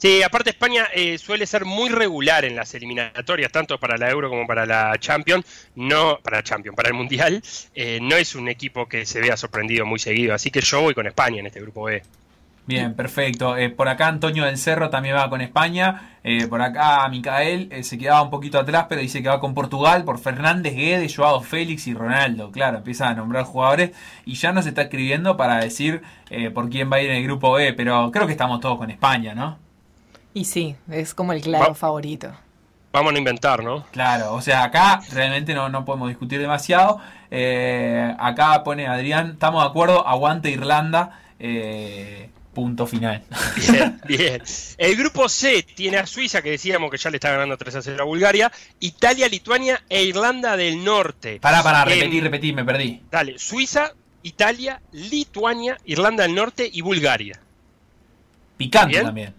Sí, 0.00 0.22
aparte 0.22 0.48
España 0.48 0.86
eh, 0.94 1.18
suele 1.18 1.44
ser 1.44 1.66
muy 1.66 1.90
regular 1.90 2.46
en 2.46 2.56
las 2.56 2.72
eliminatorias, 2.74 3.52
tanto 3.52 3.78
para 3.78 3.98
la 3.98 4.08
Euro 4.08 4.30
como 4.30 4.46
para 4.46 4.64
la 4.64 4.96
Champions, 4.98 5.68
no 5.74 6.18
para 6.22 6.42
Champions, 6.42 6.74
para 6.74 6.88
el 6.88 6.94
Mundial, 6.94 7.42
eh, 7.74 7.98
no 8.00 8.16
es 8.16 8.34
un 8.34 8.48
equipo 8.48 8.88
que 8.88 9.04
se 9.04 9.20
vea 9.20 9.36
sorprendido 9.36 9.84
muy 9.84 9.98
seguido, 9.98 10.32
así 10.32 10.50
que 10.50 10.62
yo 10.62 10.80
voy 10.80 10.94
con 10.94 11.06
España 11.06 11.40
en 11.40 11.48
este 11.48 11.60
grupo 11.60 11.82
B. 11.84 12.02
Bien, 12.64 12.94
perfecto. 12.94 13.58
Eh, 13.58 13.68
por 13.68 13.88
acá 13.88 14.06
Antonio 14.06 14.46
del 14.46 14.56
Cerro 14.56 14.88
también 14.88 15.16
va 15.16 15.28
con 15.28 15.42
España. 15.42 16.16
Eh, 16.24 16.46
por 16.46 16.62
acá 16.62 17.06
Micael 17.10 17.68
se 17.84 17.98
quedaba 17.98 18.22
un 18.22 18.30
poquito 18.30 18.58
atrás, 18.58 18.86
pero 18.88 19.02
dice 19.02 19.22
que 19.22 19.28
va 19.28 19.38
con 19.38 19.52
Portugal 19.52 20.04
por 20.04 20.18
Fernández, 20.18 20.76
Guedes, 20.76 21.14
Joao 21.14 21.42
Félix 21.42 21.86
y 21.88 21.92
Ronaldo. 21.92 22.50
Claro, 22.52 22.78
empieza 22.78 23.08
a 23.10 23.14
nombrar 23.14 23.44
jugadores 23.44 23.90
y 24.24 24.32
ya 24.34 24.52
nos 24.52 24.64
está 24.64 24.82
escribiendo 24.82 25.36
para 25.36 25.58
decir 25.58 26.00
por 26.54 26.70
quién 26.70 26.90
va 26.90 26.96
a 26.96 27.02
ir 27.02 27.10
en 27.10 27.16
el 27.16 27.24
grupo 27.24 27.52
B, 27.52 27.74
pero 27.74 28.10
creo 28.10 28.26
que 28.26 28.32
estamos 28.32 28.60
todos 28.60 28.78
con 28.78 28.90
España, 28.90 29.34
¿no? 29.34 29.69
Y 30.34 30.44
sí, 30.44 30.76
es 30.90 31.14
como 31.14 31.32
el 31.32 31.40
claro 31.42 31.68
Va- 31.70 31.74
favorito. 31.74 32.32
Vamos 32.92 33.14
a 33.14 33.18
inventar, 33.18 33.62
¿no? 33.62 33.84
Claro, 33.92 34.34
o 34.34 34.42
sea, 34.42 34.64
acá 34.64 35.00
realmente 35.12 35.54
no, 35.54 35.68
no 35.68 35.84
podemos 35.84 36.08
discutir 36.08 36.40
demasiado. 36.40 37.00
Eh, 37.30 38.14
acá 38.18 38.64
pone 38.64 38.88
Adrián, 38.88 39.30
estamos 39.32 39.62
de 39.62 39.68
acuerdo, 39.70 40.06
aguante 40.06 40.50
Irlanda. 40.50 41.20
eh, 41.38 42.30
punto 42.52 42.84
final. 42.88 43.22
Bien, 43.70 44.00
bien. 44.08 44.42
El 44.76 44.96
grupo 44.96 45.28
C 45.28 45.62
tiene 45.62 45.98
a 45.98 46.06
Suiza, 46.06 46.42
que 46.42 46.50
decíamos 46.50 46.90
que 46.90 46.96
ya 46.98 47.08
le 47.08 47.18
está 47.18 47.30
ganando 47.30 47.56
3 47.56 47.76
a 47.76 47.82
0 47.82 48.02
a 48.02 48.04
Bulgaria, 48.04 48.50
Italia, 48.80 49.28
Lituania 49.28 49.80
e 49.88 50.02
Irlanda 50.02 50.56
del 50.56 50.82
Norte. 50.84 51.38
Pará, 51.40 51.62
pará, 51.62 51.84
repetí, 51.84 52.20
repetí, 52.20 52.52
me 52.52 52.64
perdí. 52.64 53.02
Dale, 53.08 53.38
Suiza, 53.38 53.92
Italia, 54.24 54.82
Lituania, 54.90 55.78
Irlanda 55.84 56.24
del 56.24 56.34
Norte 56.34 56.68
y 56.70 56.80
Bulgaria. 56.82 57.38
Picante 58.56 58.88
bien. 58.94 59.04
también. 59.04 59.34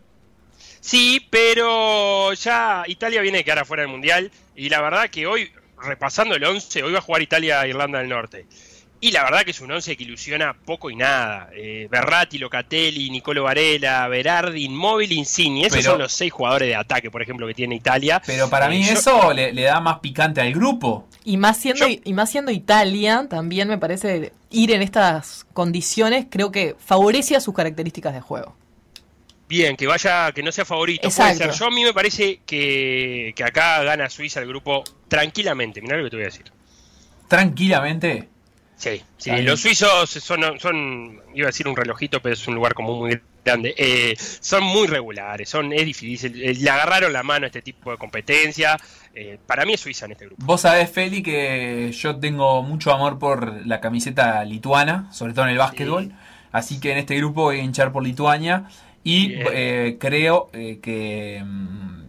Sí, 0.81 1.25
pero 1.29 2.33
ya 2.33 2.83
Italia 2.88 3.21
viene 3.21 3.38
de 3.39 3.43
quedar 3.43 3.59
afuera 3.59 3.83
del 3.83 3.91
Mundial 3.91 4.31
y 4.55 4.67
la 4.69 4.81
verdad 4.81 5.09
que 5.09 5.27
hoy, 5.27 5.51
repasando 5.81 6.35
el 6.35 6.43
11, 6.43 6.83
hoy 6.83 6.91
va 6.91 7.00
a 7.00 7.01
jugar 7.03 7.21
Italia 7.21 7.63
e 7.63 7.69
Irlanda 7.69 8.00
del 8.00 8.09
Norte. 8.09 8.45
Y 9.03 9.09
la 9.11 9.23
verdad 9.23 9.41
que 9.43 9.50
es 9.51 9.59
un 9.61 9.71
11 9.71 9.97
que 9.97 10.03
ilusiona 10.03 10.53
poco 10.53 10.91
y 10.91 10.95
nada. 10.95 11.50
Eh, 11.55 11.88
Berratti, 11.89 12.38
Locatelli, 12.38 13.09
Nicolo 13.09 13.43
Varela, 13.43 14.07
Berardi, 14.07 14.65
Immobile, 14.65 15.15
Insigne. 15.15 15.61
Esos 15.61 15.79
Pero- 15.79 15.91
son 15.93 16.01
los 16.01 16.11
seis 16.13 16.31
jugadores 16.31 16.67
de 16.67 16.75
ataque, 16.75 17.09
por 17.09 17.21
ejemplo, 17.23 17.47
que 17.47 17.55
tiene 17.55 17.73
Italia. 17.75 18.21
Pero 18.23 18.47
para 18.47 18.67
Eh, 18.67 18.69
mí 18.69 18.83
yo- 18.85 18.93
eso 18.93 19.33
le, 19.33 19.53
le 19.53 19.63
da 19.63 19.79
más 19.79 20.00
picante 20.01 20.39
al 20.41 20.53
grupo. 20.53 21.07
Y 21.23 21.38
más 21.38 21.57
siendo 21.57 21.88
Yo- 21.88 21.95
y 22.03 22.13
más 22.13 22.29
siendo 22.29 22.51
Italia, 22.51 23.25
también 23.27 23.67
me 23.67 23.79
parece 23.79 24.33
ir 24.51 24.71
en 24.71 24.83
estas 24.83 25.47
condiciones 25.53 26.27
creo 26.29 26.51
que 26.51 26.75
favorece 26.83 27.35
a 27.35 27.41
sus 27.41 27.55
características 27.55 28.13
de 28.13 28.21
juego. 28.21 28.55
Bien, 29.51 29.75
que 29.75 29.86
vaya, 29.86 30.31
que 30.31 30.41
no 30.41 30.50
sea 30.50 30.63
favorito. 30.63 31.05
Exacto. 31.05 31.39
Puede 31.39 31.51
ser. 31.51 31.60
Yo 31.60 31.65
a 31.65 31.72
mí 31.72 31.84
me 31.84 31.93
parece 31.93 32.39
que, 32.46 33.34
que 33.36 33.43
acá 33.43 33.84
gana 33.84 34.10
Suiza 34.10 34.39
el 34.39 34.48
grupo 34.48 34.81
tranquilamente. 35.10 35.81
Mirá 35.81 35.98
lo 35.98 36.05
que 36.05 36.10
te 36.10 36.15
voy 36.15 36.24
a 36.24 36.27
decir. 36.27 36.46
Tranquilamente. 37.27 38.29
Sí, 38.77 39.03
sí, 39.17 39.31
los 39.41 39.60
suizos 39.60 40.10
son, 40.10 40.58
son, 40.58 41.22
iba 41.36 41.48
a 41.48 41.51
decir 41.51 41.67
un 41.67 41.75
relojito, 41.75 42.22
pero 42.22 42.34
es 42.34 42.48
un 42.48 42.55
lugar 42.55 42.74
común 42.74 43.00
muy 43.00 43.20
grande. 43.43 43.75
Eh, 43.77 44.15
son 44.17 44.63
muy 44.63 44.88
regulares, 44.88 45.50
son, 45.50 45.74
es 45.74 45.86
difícil. 45.86 46.41
eh, 46.41 46.53
Le 46.55 46.70
agarraron 46.70 47.12
la 47.12 47.22
mano 47.22 47.43
a 47.43 47.48
este 47.48 47.62
tipo 47.62 47.91
de 47.91 47.98
competencia. 47.98 48.77
Eh, 49.13 49.38
para 49.46 49.65
mí 49.65 49.74
es 49.74 49.81
Suiza 49.81 50.05
en 50.05 50.13
este 50.13 50.27
grupo. 50.27 50.46
Vos 50.46 50.62
sabés, 50.62 50.89
Feli, 50.89 51.22
que 51.22 51.91
yo 51.91 52.15
tengo 52.22 52.63
mucho 52.63 52.93
amor 52.93 53.20
por 53.20 53.67
la 53.67 53.81
camiseta 53.81 54.46
lituana, 54.46 55.12
sobre 55.12 55.34
todo 55.34 55.43
en 55.46 55.51
el 55.51 55.58
básquetbol. 55.58 56.13
Así 56.53 56.79
que 56.79 56.93
en 56.93 57.00
este 57.00 57.17
grupo 57.17 57.43
voy 57.43 57.60
a 57.60 57.63
hinchar 57.63 57.91
por 57.91 58.01
Lituania. 58.03 58.65
Y 59.03 59.34
eh, 59.36 59.98
creo 60.00 60.50
eh, 60.53 60.79
que 60.81 61.43
mm, 61.43 62.01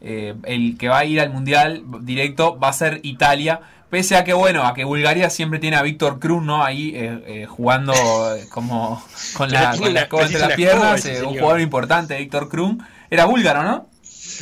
eh, 0.00 0.34
el 0.44 0.78
que 0.78 0.88
va 0.88 1.00
a 1.00 1.04
ir 1.04 1.20
al 1.20 1.30
mundial 1.30 1.82
directo 2.00 2.58
va 2.58 2.68
a 2.68 2.72
ser 2.72 3.00
Italia. 3.02 3.60
Pese 3.90 4.16
a 4.16 4.22
que, 4.24 4.32
bueno, 4.32 4.64
a 4.64 4.72
que 4.72 4.84
Bulgaria 4.84 5.30
siempre 5.30 5.58
tiene 5.58 5.76
a 5.76 5.82
Víctor 5.82 6.20
Cruz, 6.20 6.42
¿no? 6.42 6.64
Ahí 6.64 6.92
eh, 6.94 7.46
jugando 7.48 7.92
como 8.50 9.04
con 9.36 9.50
la, 9.50 9.76
con 9.76 9.92
la 9.92 10.02
escoba 10.02 10.24
entre 10.26 10.38
las 10.38 10.52
piernas. 10.54 11.04
un 11.04 11.12
señor. 11.12 11.24
jugador 11.26 11.60
importante, 11.60 12.16
Víctor 12.16 12.48
Cruz. 12.48 12.76
Era 13.10 13.24
búlgaro, 13.24 13.64
¿no? 13.64 13.90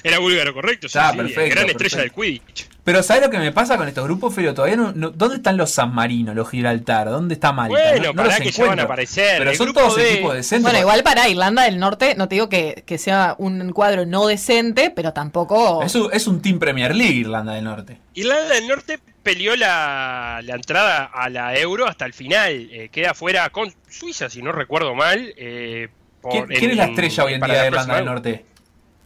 Era 0.04 0.18
búlgaro, 0.18 0.52
correcto. 0.52 0.88
Sí, 0.88 0.98
Ah, 1.00 1.10
sí, 1.12 1.16
perfecto, 1.16 1.54
gran 1.56 1.70
estrella 1.70 1.98
del 1.98 2.12
Quidditch. 2.12 2.68
Pero 2.90 3.02
¿sabes 3.02 3.22
lo 3.22 3.28
que 3.28 3.36
me 3.38 3.52
pasa 3.52 3.76
con 3.76 3.86
estos 3.86 4.02
grupos, 4.04 4.34
Ferio? 4.34 4.54
Todavía 4.54 4.76
no, 4.76 4.92
no- 4.94 5.10
¿Dónde 5.10 5.36
están 5.36 5.58
los 5.58 5.70
San 5.70 5.94
Marino, 5.94 6.32
los 6.32 6.48
Gibraltar? 6.48 7.10
¿Dónde 7.10 7.34
está 7.34 7.52
Malta? 7.52 7.76
Bueno, 7.78 8.12
no, 8.14 8.24
los 8.24 8.36
que 8.36 8.50
ya 8.50 8.62
van 8.62 8.70
a 8.70 8.72
encuentro. 8.72 8.84
aparecer. 8.86 9.38
Pero 9.38 9.50
El 9.50 9.56
son 9.58 9.66
grupo 9.66 9.80
todos 9.80 9.96
de- 9.96 10.12
equipos 10.14 10.34
decentes. 10.34 10.62
Bueno, 10.62 10.78
igual 10.78 11.02
para 11.02 11.28
Irlanda 11.28 11.64
del 11.64 11.78
Norte, 11.78 12.14
no 12.16 12.28
te 12.28 12.36
digo 12.36 12.48
que, 12.48 12.82
que 12.86 12.96
sea 12.96 13.34
un 13.36 13.72
cuadro 13.72 14.06
no 14.06 14.26
decente, 14.26 14.90
pero 14.90 15.12
tampoco... 15.12 15.82
Es 15.82 15.94
un, 15.94 16.08
es 16.12 16.26
un 16.26 16.40
Team 16.40 16.58
Premier 16.58 16.94
League 16.96 17.14
Irlanda 17.16 17.52
del 17.52 17.64
Norte. 17.64 17.98
Irlanda 18.14 18.54
del 18.54 18.66
Norte 18.66 18.98
peleó 19.22 19.54
la, 19.54 20.40
la 20.42 20.54
entrada 20.54 21.04
a 21.12 21.28
la 21.28 21.54
Euro 21.58 21.86
hasta 21.86 22.06
el 22.06 22.14
final. 22.14 22.68
Eh, 22.72 22.88
queda 22.90 23.12
fuera 23.12 23.50
con 23.50 23.70
Suiza, 23.90 24.30
si 24.30 24.40
no 24.40 24.50
recuerdo 24.50 24.94
mal. 24.94 25.34
eh, 25.36 25.88
por- 26.22 26.48
¿Quién, 26.48 26.70
es 26.70 26.76
la 26.78 26.84
estrella 26.86 27.24
hoy 27.24 27.34
en 27.34 27.40
para 27.40 27.52
día 27.52 27.62
de 27.64 27.68
Irlanda 27.68 27.96
del. 27.96 28.04
Norte? 28.06 28.44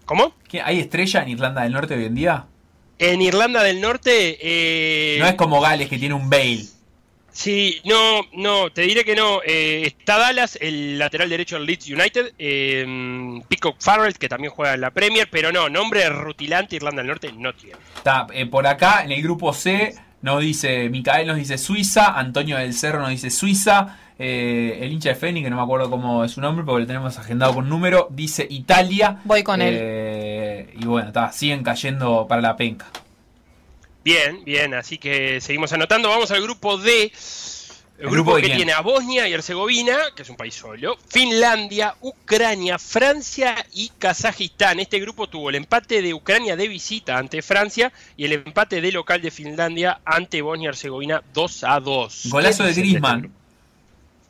¿Cómo? 0.05 0.35
¿Qué- 0.49 0.63
¿Hay 0.63 0.79
estrella 0.79 1.23
en 1.23 1.29
Irlanda 1.31 1.63
del 1.63 1.73
Norte 1.73 1.95
hoy 1.95 2.05
en 2.05 2.15
día? 2.15 2.45
En 2.99 3.21
Irlanda 3.23 3.63
del 3.63 3.81
Norte. 3.81 4.39
eh, 4.41 5.19
No 5.19 5.27
es 5.27 5.35
como 5.35 5.61
Gales 5.61 5.89
que 5.89 5.99
tiene 5.99 6.15
un 6.15 6.31
Bale. 6.31 6.65
Sí, 7.35 7.81
no, 7.87 8.21
no, 8.35 8.71
te 8.71 8.83
diré 8.83 9.05
que 9.07 9.17
no. 9.17 9.41
Eh, 9.45 9.85
está 9.87 10.19
Dallas, 10.19 10.59
el 10.61 10.99
lateral 10.99 11.31
derecho 11.31 11.57
del 11.57 11.65
Leeds 11.65 11.89
United. 11.89 12.35
Eh, 12.39 13.41
Peacock 13.49 13.77
Farrell, 13.81 14.19
que 14.19 14.29
también 14.29 14.53
juega 14.53 14.75
en 14.75 14.83
la 14.83 14.91
Premier. 14.91 15.29
Pero 15.31 15.51
no, 15.51 15.71
nombre 15.71 16.07
rutilante 16.11 16.77
Irlanda 16.77 17.01
del 17.01 17.09
Norte 17.09 17.33
no 17.33 17.55
tiene. 17.55 17.77
Está, 17.97 18.27
eh, 18.35 18.45
por 18.47 18.67
acá 18.67 19.03
en 19.05 19.13
el 19.13 19.23
grupo 19.23 19.55
C 19.55 19.95
nos 20.21 20.43
dice, 20.43 20.89
Micael 20.91 21.27
nos 21.27 21.37
dice 21.39 21.57
Suiza, 21.59 22.19
Antonio 22.19 22.59
del 22.59 22.75
Cerro 22.75 23.01
nos 23.01 23.11
dice 23.11 23.29
Suiza, 23.31 23.99
eh, 24.19 24.79
el 24.81 24.93
hincha 24.93 25.09
de 25.09 25.15
Fénix, 25.17 25.43
que 25.45 25.51
no 25.51 25.57
me 25.57 25.63
acuerdo 25.63 25.91
cómo 25.91 26.23
es 26.25 26.31
su 26.31 26.41
nombre, 26.41 26.65
porque 26.65 26.83
lo 26.83 26.87
tenemos 26.87 27.19
agendado 27.19 27.55
con 27.55 27.69
número, 27.69 28.07
dice 28.11 28.47
Italia. 28.49 29.21
Voy 29.25 29.43
con 29.43 29.61
él. 29.63 29.75
Eh, 30.83 30.85
Y 30.85 30.87
bueno, 30.87 31.09
está, 31.09 31.31
siguen 31.33 31.63
cayendo 31.63 32.27
para 32.29 32.43
la 32.43 32.57
penca. 32.57 32.87
Bien, 34.05 34.43
bien, 34.45 34.75
así 34.75 34.99
que 34.99 35.41
seguimos 35.41 35.73
anotando. 35.73 36.09
Vamos 36.09 36.31
al 36.31 36.43
grupo 36.43 36.77
D. 36.79 37.13
El, 37.99 38.07
¿El 38.09 38.11
grupo, 38.11 38.33
grupo 38.33 38.49
que 38.49 38.55
tiene 38.57 38.73
a 38.73 38.81
Bosnia 38.81 39.29
y 39.29 39.33
Herzegovina, 39.33 39.97
que 40.17 40.23
es 40.23 40.29
un 40.31 40.37
país 40.37 40.55
solo, 40.55 40.97
Finlandia, 41.09 41.95
Ucrania, 42.01 42.79
Francia 42.81 43.55
y 43.73 43.91
Kazajistán. 43.97 44.81
Este 44.81 44.99
grupo 44.99 45.29
tuvo 45.29 45.51
el 45.51 45.55
empate 45.55 46.03
de 46.03 46.13
Ucrania 46.13 46.57
de 46.57 46.67
visita 46.67 47.17
ante 47.17 47.43
Francia 47.43 47.93
y 48.17 48.25
el 48.25 48.33
empate 48.33 48.81
de 48.81 48.91
local 48.91 49.23
de 49.23 49.31
Finlandia 49.31 50.01
ante 50.05 50.43
Bosnia 50.43 50.67
y 50.67 50.69
Herzegovina 50.71 51.23
2 51.33 51.65
a 51.65 51.79
2. 51.79 52.27
Golazo 52.31 52.65
¿Qué 52.65 52.71
de 52.71 52.75
Griezmann. 52.75 53.17
este 53.19 53.29
grupo? 53.29 53.41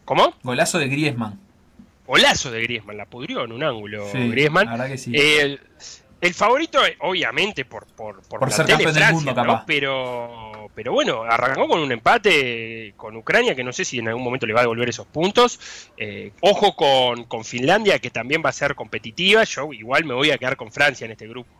¿Cómo? 0.04 0.34
Golazo 0.42 0.78
de 0.78 0.88
Griezmann. 0.88 1.40
Golazo 2.06 2.50
de 2.50 2.60
Griezmann, 2.62 2.98
la 2.98 3.06
pudrió 3.06 3.44
en 3.44 3.52
un 3.52 3.62
ángulo 3.62 4.06
Sí, 4.12 4.18
Griezmann. 4.28 4.66
la 4.66 4.72
verdad 4.72 4.88
que 4.88 4.98
sí. 4.98 5.12
El, 5.14 5.60
el 6.22 6.34
favorito, 6.34 6.78
obviamente, 7.00 7.64
por, 7.64 7.84
por, 7.84 8.22
por, 8.22 8.38
Por 8.38 8.52
ser 8.52 8.64
campeón 8.64 8.90
es 8.90 8.94
del 8.94 9.02
Francia, 9.02 9.14
mundo, 9.26 9.42
¿no? 9.44 9.52
capaz. 9.54 9.64
Pero, 9.66 10.70
pero 10.72 10.92
bueno, 10.92 11.24
arrancó 11.24 11.66
con 11.66 11.80
un 11.80 11.90
empate 11.90 12.94
con 12.96 13.16
Ucrania, 13.16 13.56
que 13.56 13.64
no 13.64 13.72
sé 13.72 13.84
si 13.84 13.98
en 13.98 14.06
algún 14.06 14.22
momento 14.22 14.46
le 14.46 14.52
va 14.52 14.60
a 14.60 14.62
devolver 14.62 14.88
esos 14.88 15.04
puntos. 15.08 15.58
Eh, 15.96 16.30
ojo 16.40 16.76
con, 16.76 17.24
con 17.24 17.44
Finlandia, 17.44 17.98
que 17.98 18.10
también 18.10 18.40
va 18.42 18.50
a 18.50 18.52
ser 18.52 18.76
competitiva. 18.76 19.42
Yo 19.42 19.72
igual 19.72 20.04
me 20.04 20.14
voy 20.14 20.30
a 20.30 20.38
quedar 20.38 20.56
con 20.56 20.70
Francia 20.70 21.06
en 21.06 21.10
este 21.10 21.26
grupo. 21.26 21.50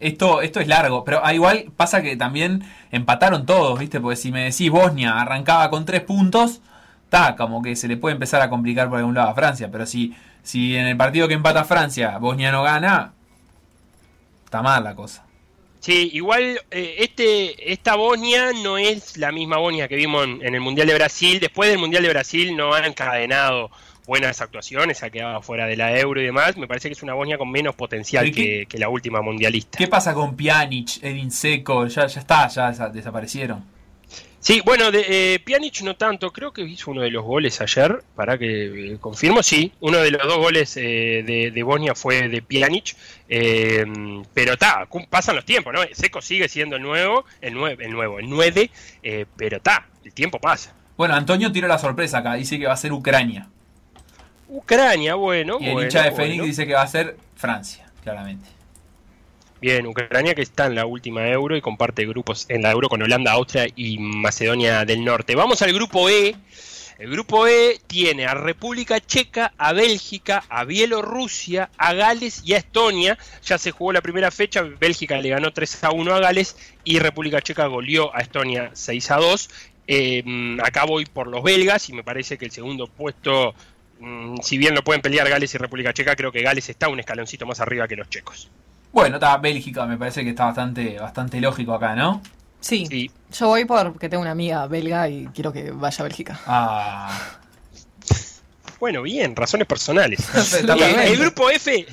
Esto, 0.00 0.40
esto 0.40 0.60
es 0.60 0.66
largo, 0.66 1.04
pero 1.04 1.20
ah, 1.22 1.34
igual 1.34 1.66
pasa 1.76 2.00
que 2.00 2.16
también 2.16 2.64
empataron 2.90 3.44
todos, 3.44 3.78
¿viste? 3.78 4.00
Porque 4.00 4.16
si 4.16 4.32
me 4.32 4.44
decís 4.44 4.70
Bosnia 4.70 5.20
arrancaba 5.20 5.68
con 5.68 5.84
tres 5.84 6.00
puntos, 6.00 6.62
está, 7.04 7.36
como 7.36 7.60
que 7.60 7.76
se 7.76 7.86
le 7.86 7.98
puede 7.98 8.14
empezar 8.14 8.40
a 8.40 8.48
complicar 8.48 8.88
por 8.88 8.98
algún 8.98 9.14
lado 9.14 9.28
a 9.28 9.34
Francia. 9.34 9.68
Pero 9.70 9.84
si, 9.84 10.14
si 10.42 10.74
en 10.74 10.86
el 10.86 10.96
partido 10.96 11.28
que 11.28 11.34
empata 11.34 11.64
Francia, 11.64 12.16
Bosnia 12.16 12.50
no 12.50 12.62
gana, 12.62 13.12
está 14.58 14.62
mal 14.62 14.84
la 14.84 14.94
cosa. 14.94 15.24
Sí, 15.78 16.10
igual 16.14 16.58
eh, 16.70 16.96
este, 16.98 17.72
esta 17.72 17.94
Bosnia 17.94 18.50
no 18.62 18.76
es 18.78 19.16
la 19.18 19.30
misma 19.30 19.58
Bosnia 19.58 19.86
que 19.88 19.94
vimos 19.96 20.24
en, 20.24 20.44
en 20.44 20.54
el 20.54 20.60
Mundial 20.60 20.86
de 20.88 20.94
Brasil. 20.94 21.38
Después 21.38 21.70
del 21.70 21.78
Mundial 21.78 22.02
de 22.02 22.08
Brasil 22.08 22.56
no 22.56 22.74
ha 22.74 22.84
encadenado 22.86 23.70
buenas 24.06 24.40
actuaciones, 24.40 25.02
ha 25.02 25.10
quedado 25.10 25.42
fuera 25.42 25.66
de 25.66 25.76
la 25.76 25.96
Euro 25.98 26.20
y 26.20 26.24
demás. 26.24 26.56
Me 26.56 26.66
parece 26.66 26.88
que 26.88 26.94
es 26.94 27.02
una 27.02 27.14
Bosnia 27.14 27.38
con 27.38 27.50
menos 27.50 27.74
potencial 27.76 28.24
¿Pero 28.24 28.34
qué- 28.36 28.42
que, 28.60 28.66
que 28.66 28.78
la 28.78 28.88
última 28.88 29.20
mundialista. 29.20 29.78
¿Qué 29.78 29.86
pasa 29.86 30.12
con 30.14 30.34
Pjanic, 30.36 31.02
Edin 31.02 31.30
Seco? 31.30 31.86
Ya, 31.86 32.06
ya 32.06 32.20
está, 32.20 32.48
ya 32.48 32.70
desa- 32.72 32.90
desaparecieron. 32.90 33.64
Sí, 34.46 34.62
bueno, 34.64 34.92
de, 34.92 35.34
eh, 35.34 35.40
Pjanic 35.40 35.80
no 35.82 35.96
tanto, 35.96 36.32
creo 36.32 36.52
que 36.52 36.62
hizo 36.62 36.92
uno 36.92 37.00
de 37.00 37.10
los 37.10 37.24
goles 37.24 37.60
ayer, 37.60 38.04
para 38.14 38.38
que 38.38 38.92
eh, 38.92 38.98
confirmo, 39.00 39.42
sí, 39.42 39.72
uno 39.80 39.98
de 39.98 40.12
los 40.12 40.22
dos 40.22 40.38
goles 40.38 40.76
eh, 40.76 41.24
de, 41.26 41.50
de 41.52 41.62
Bosnia 41.64 41.96
fue 41.96 42.28
de 42.28 42.42
Pjanic, 42.42 42.94
eh, 43.28 43.84
pero 44.32 44.52
está, 44.52 44.86
pasan 45.10 45.34
los 45.34 45.44
tiempos, 45.44 45.72
¿no? 45.72 45.80
Seco 45.92 46.22
sigue 46.22 46.48
siendo 46.48 46.76
el 46.76 46.82
nuevo, 46.82 47.24
el, 47.40 47.56
nue- 47.56 47.76
el 47.80 47.90
nuevo, 47.90 48.20
el 48.20 48.30
9, 48.30 48.70
eh, 49.02 49.26
pero 49.36 49.56
está, 49.56 49.88
el 50.04 50.12
tiempo 50.12 50.38
pasa. 50.38 50.72
Bueno, 50.96 51.14
Antonio 51.16 51.50
tiró 51.50 51.66
la 51.66 51.80
sorpresa 51.80 52.18
acá, 52.18 52.34
dice 52.34 52.56
que 52.56 52.66
va 52.68 52.74
a 52.74 52.76
ser 52.76 52.92
Ucrania. 52.92 53.48
Ucrania, 54.46 55.16
bueno, 55.16 55.58
Y 55.60 55.64
el 55.66 55.72
bueno, 55.72 55.88
hincha 55.88 56.04
de 56.04 56.10
bueno. 56.10 56.24
Fénix 56.24 56.44
dice 56.44 56.66
que 56.68 56.74
va 56.74 56.82
a 56.82 56.86
ser 56.86 57.16
Francia. 57.34 57.90
claramente. 58.04 58.46
Bien, 59.58 59.86
Ucrania 59.86 60.34
que 60.34 60.42
está 60.42 60.66
en 60.66 60.74
la 60.74 60.84
última 60.84 61.26
euro 61.28 61.56
y 61.56 61.62
comparte 61.62 62.04
grupos 62.06 62.44
en 62.50 62.60
la 62.60 62.72
euro 62.72 62.90
con 62.90 63.02
Holanda, 63.02 63.32
Austria 63.32 63.66
y 63.74 63.98
Macedonia 63.98 64.84
del 64.84 65.02
Norte. 65.02 65.34
Vamos 65.34 65.62
al 65.62 65.72
grupo 65.72 66.10
E. 66.10 66.36
El 66.98 67.10
grupo 67.10 67.46
E 67.46 67.80
tiene 67.86 68.26
a 68.26 68.34
República 68.34 69.00
Checa, 69.00 69.54
a 69.56 69.72
Bélgica, 69.72 70.44
a 70.50 70.64
Bielorrusia, 70.64 71.70
a 71.78 71.94
Gales 71.94 72.42
y 72.44 72.52
a 72.52 72.58
Estonia. 72.58 73.16
Ya 73.44 73.56
se 73.56 73.70
jugó 73.70 73.94
la 73.94 74.02
primera 74.02 74.30
fecha, 74.30 74.60
Bélgica 74.60 75.18
le 75.18 75.30
ganó 75.30 75.50
3 75.50 75.84
a 75.84 75.90
1 75.90 76.14
a 76.14 76.20
Gales 76.20 76.56
y 76.84 76.98
República 76.98 77.40
Checa 77.40 77.66
goleó 77.66 78.14
a 78.14 78.20
Estonia 78.20 78.70
6 78.74 79.10
a 79.10 79.16
2. 79.16 79.50
Eh, 79.88 80.56
acá 80.62 80.84
voy 80.84 81.06
por 81.06 81.28
los 81.28 81.42
belgas 81.42 81.88
y 81.88 81.94
me 81.94 82.04
parece 82.04 82.36
que 82.36 82.44
el 82.44 82.50
segundo 82.50 82.88
puesto, 82.88 83.54
mm, 84.00 84.36
si 84.42 84.58
bien 84.58 84.74
lo 84.74 84.84
pueden 84.84 85.00
pelear 85.00 85.28
Gales 85.30 85.54
y 85.54 85.58
República 85.58 85.94
Checa, 85.94 86.14
creo 86.14 86.30
que 86.30 86.42
Gales 86.42 86.68
está 86.68 86.88
un 86.88 87.00
escaloncito 87.00 87.46
más 87.46 87.60
arriba 87.60 87.88
que 87.88 87.96
los 87.96 88.10
checos. 88.10 88.50
Bueno, 88.96 89.16
está 89.16 89.36
Bélgica, 89.36 89.84
me 89.84 89.98
parece 89.98 90.24
que 90.24 90.30
está 90.30 90.46
bastante, 90.46 90.98
bastante 90.98 91.38
lógico 91.38 91.74
acá, 91.74 91.94
¿no? 91.94 92.22
Sí. 92.60 92.86
Sí. 92.88 93.10
Yo 93.30 93.48
voy 93.48 93.66
porque 93.66 94.08
tengo 94.08 94.22
una 94.22 94.30
amiga 94.30 94.66
belga 94.68 95.06
y 95.10 95.26
quiero 95.34 95.52
que 95.52 95.70
vaya 95.70 95.98
a 95.98 96.02
Bélgica. 96.04 96.40
Ah. 96.46 97.36
Bueno, 98.80 99.02
bien, 99.02 99.36
razones 99.36 99.66
personales. 99.66 100.26
El 100.64 101.18
grupo 101.18 101.50
F. 101.50 101.86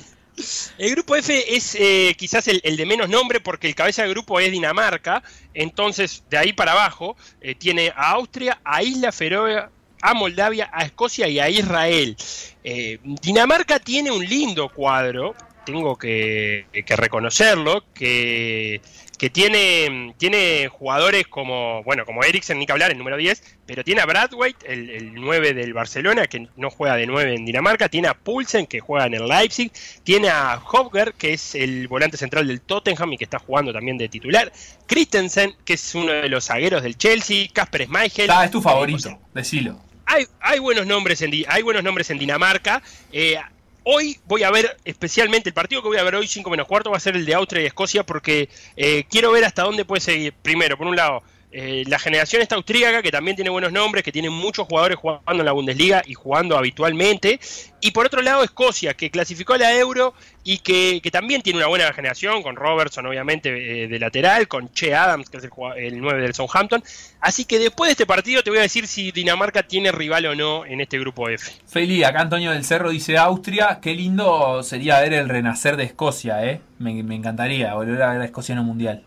El 0.78 0.90
grupo 0.92 1.14
F 1.14 1.54
es 1.54 1.74
eh, 1.78 2.14
quizás 2.16 2.48
el, 2.48 2.62
el 2.64 2.78
de 2.78 2.86
menos 2.86 3.10
nombre 3.10 3.38
porque 3.38 3.66
el 3.66 3.74
cabeza 3.74 4.02
de 4.02 4.08
grupo 4.08 4.40
es 4.40 4.50
Dinamarca. 4.50 5.22
Entonces, 5.52 6.24
de 6.30 6.38
ahí 6.38 6.54
para 6.54 6.72
abajo, 6.72 7.18
eh, 7.42 7.54
tiene 7.54 7.92
a 7.94 8.12
Austria, 8.12 8.60
a 8.64 8.82
Isla 8.82 9.12
Feroe, 9.12 9.68
a 10.00 10.14
Moldavia, 10.14 10.70
a 10.72 10.84
Escocia 10.84 11.28
y 11.28 11.38
a 11.38 11.50
Israel. 11.50 12.16
Eh, 12.64 12.98
Dinamarca 13.20 13.78
tiene 13.78 14.10
un 14.10 14.24
lindo 14.24 14.70
cuadro, 14.70 15.34
tengo 15.64 15.96
que, 15.96 16.66
que 16.72 16.96
reconocerlo, 16.96 17.84
que, 17.94 18.80
que 19.18 19.30
tiene, 19.30 20.14
tiene 20.18 20.68
jugadores 20.68 21.26
como, 21.26 21.82
bueno, 21.84 22.04
como 22.04 22.22
Eriksen, 22.22 22.58
ni 22.58 22.66
que 22.66 22.72
hablar, 22.72 22.90
el 22.90 22.98
número 22.98 23.16
10, 23.16 23.42
pero 23.66 23.84
tiene 23.84 24.00
a 24.00 24.06
Bradwaite, 24.06 24.72
el, 24.72 24.90
el 24.90 25.14
9 25.14 25.54
del 25.54 25.72
Barcelona, 25.72 26.26
que 26.26 26.48
no 26.56 26.70
juega 26.70 26.96
de 26.96 27.06
9 27.06 27.34
en 27.34 27.44
Dinamarca, 27.44 27.88
tiene 27.88 28.08
a 28.08 28.14
Poulsen, 28.14 28.66
que 28.66 28.80
juega 28.80 29.06
en 29.06 29.14
el 29.14 29.26
Leipzig, 29.26 29.72
tiene 30.02 30.28
a 30.28 30.60
Hofger, 30.64 31.14
que 31.14 31.32
es 31.32 31.54
el 31.54 31.88
volante 31.88 32.16
central 32.16 32.46
del 32.46 32.60
Tottenham 32.60 33.12
y 33.12 33.18
que 33.18 33.24
está 33.24 33.38
jugando 33.38 33.72
también 33.72 33.98
de 33.98 34.08
titular, 34.08 34.52
Christensen, 34.86 35.54
que 35.64 35.74
es 35.74 35.94
uno 35.94 36.12
de 36.12 36.28
los 36.28 36.46
zagueros 36.46 36.82
del 36.82 36.96
Chelsea, 36.96 37.48
Casper 37.52 37.86
Schmeichel. 37.86 38.24
Está, 38.24 38.44
es 38.44 38.50
tu 38.50 38.60
favorito, 38.60 39.18
decilo. 39.32 39.80
hay, 40.06 40.26
hay 40.40 40.58
buenos 40.58 40.86
nombres 40.86 41.22
en 41.22 41.32
hay 41.48 41.62
buenos 41.62 41.82
nombres 41.82 42.10
en 42.10 42.18
Dinamarca. 42.18 42.82
Eh, 43.12 43.38
hoy 43.84 44.18
voy 44.26 44.42
a 44.42 44.50
ver, 44.50 44.76
especialmente 44.84 45.50
el 45.50 45.54
partido 45.54 45.82
que 45.82 45.88
voy 45.88 45.98
a 45.98 46.02
ver 46.02 46.16
hoy, 46.16 46.26
5 46.26 46.50
menos 46.50 46.66
cuarto, 46.66 46.90
va 46.90 46.96
a 46.96 47.00
ser 47.00 47.16
el 47.16 47.24
de 47.24 47.34
Austria 47.34 47.62
y 47.62 47.66
Escocia, 47.66 48.04
porque 48.04 48.48
eh, 48.76 49.04
quiero 49.08 49.30
ver 49.30 49.44
hasta 49.44 49.62
dónde 49.62 49.84
puede 49.84 50.00
seguir. 50.00 50.34
Primero, 50.42 50.76
por 50.76 50.86
un 50.86 50.96
lado, 50.96 51.22
eh, 51.56 51.84
la 51.86 52.00
generación 52.00 52.42
esta 52.42 52.56
austríaca, 52.56 53.00
que 53.00 53.12
también 53.12 53.36
tiene 53.36 53.48
buenos 53.48 53.70
nombres, 53.70 54.02
que 54.02 54.10
tiene 54.10 54.28
muchos 54.28 54.66
jugadores 54.66 54.98
jugando 54.98 55.22
en 55.30 55.44
la 55.44 55.52
Bundesliga 55.52 56.02
y 56.04 56.14
jugando 56.14 56.58
habitualmente. 56.58 57.38
Y 57.80 57.92
por 57.92 58.06
otro 58.06 58.22
lado, 58.22 58.42
Escocia, 58.42 58.94
que 58.94 59.08
clasificó 59.08 59.52
a 59.52 59.58
la 59.58 59.72
Euro 59.72 60.14
y 60.42 60.58
que, 60.58 60.98
que 61.00 61.12
también 61.12 61.42
tiene 61.42 61.60
una 61.60 61.68
buena 61.68 61.92
generación, 61.92 62.42
con 62.42 62.56
Robertson, 62.56 63.06
obviamente, 63.06 63.84
eh, 63.84 63.86
de 63.86 63.98
lateral, 64.00 64.48
con 64.48 64.72
Che 64.72 64.96
Adams, 64.96 65.30
que 65.30 65.36
es 65.36 65.44
el, 65.44 65.50
el 65.76 66.00
9 66.00 66.22
del 66.22 66.34
Southampton. 66.34 66.82
Así 67.20 67.44
que 67.44 67.60
después 67.60 67.86
de 67.86 67.92
este 67.92 68.06
partido 68.06 68.42
te 68.42 68.50
voy 68.50 68.58
a 68.58 68.62
decir 68.62 68.88
si 68.88 69.12
Dinamarca 69.12 69.62
tiene 69.62 69.92
rival 69.92 70.26
o 70.26 70.34
no 70.34 70.66
en 70.66 70.80
este 70.80 70.98
grupo 70.98 71.28
F. 71.28 71.52
Feli, 71.68 72.02
acá 72.02 72.22
Antonio 72.22 72.50
del 72.50 72.64
Cerro 72.64 72.90
dice 72.90 73.16
Austria. 73.16 73.78
Qué 73.80 73.94
lindo 73.94 74.64
sería 74.64 74.98
ver 74.98 75.12
el 75.12 75.28
renacer 75.28 75.76
de 75.76 75.84
Escocia, 75.84 76.44
¿eh? 76.44 76.62
Me, 76.80 77.00
me 77.04 77.14
encantaría 77.14 77.74
volver 77.74 78.02
a 78.02 78.12
ver 78.12 78.22
a 78.22 78.24
Escocia 78.24 78.54
en 78.54 78.58
un 78.58 78.66
mundial. 78.66 79.04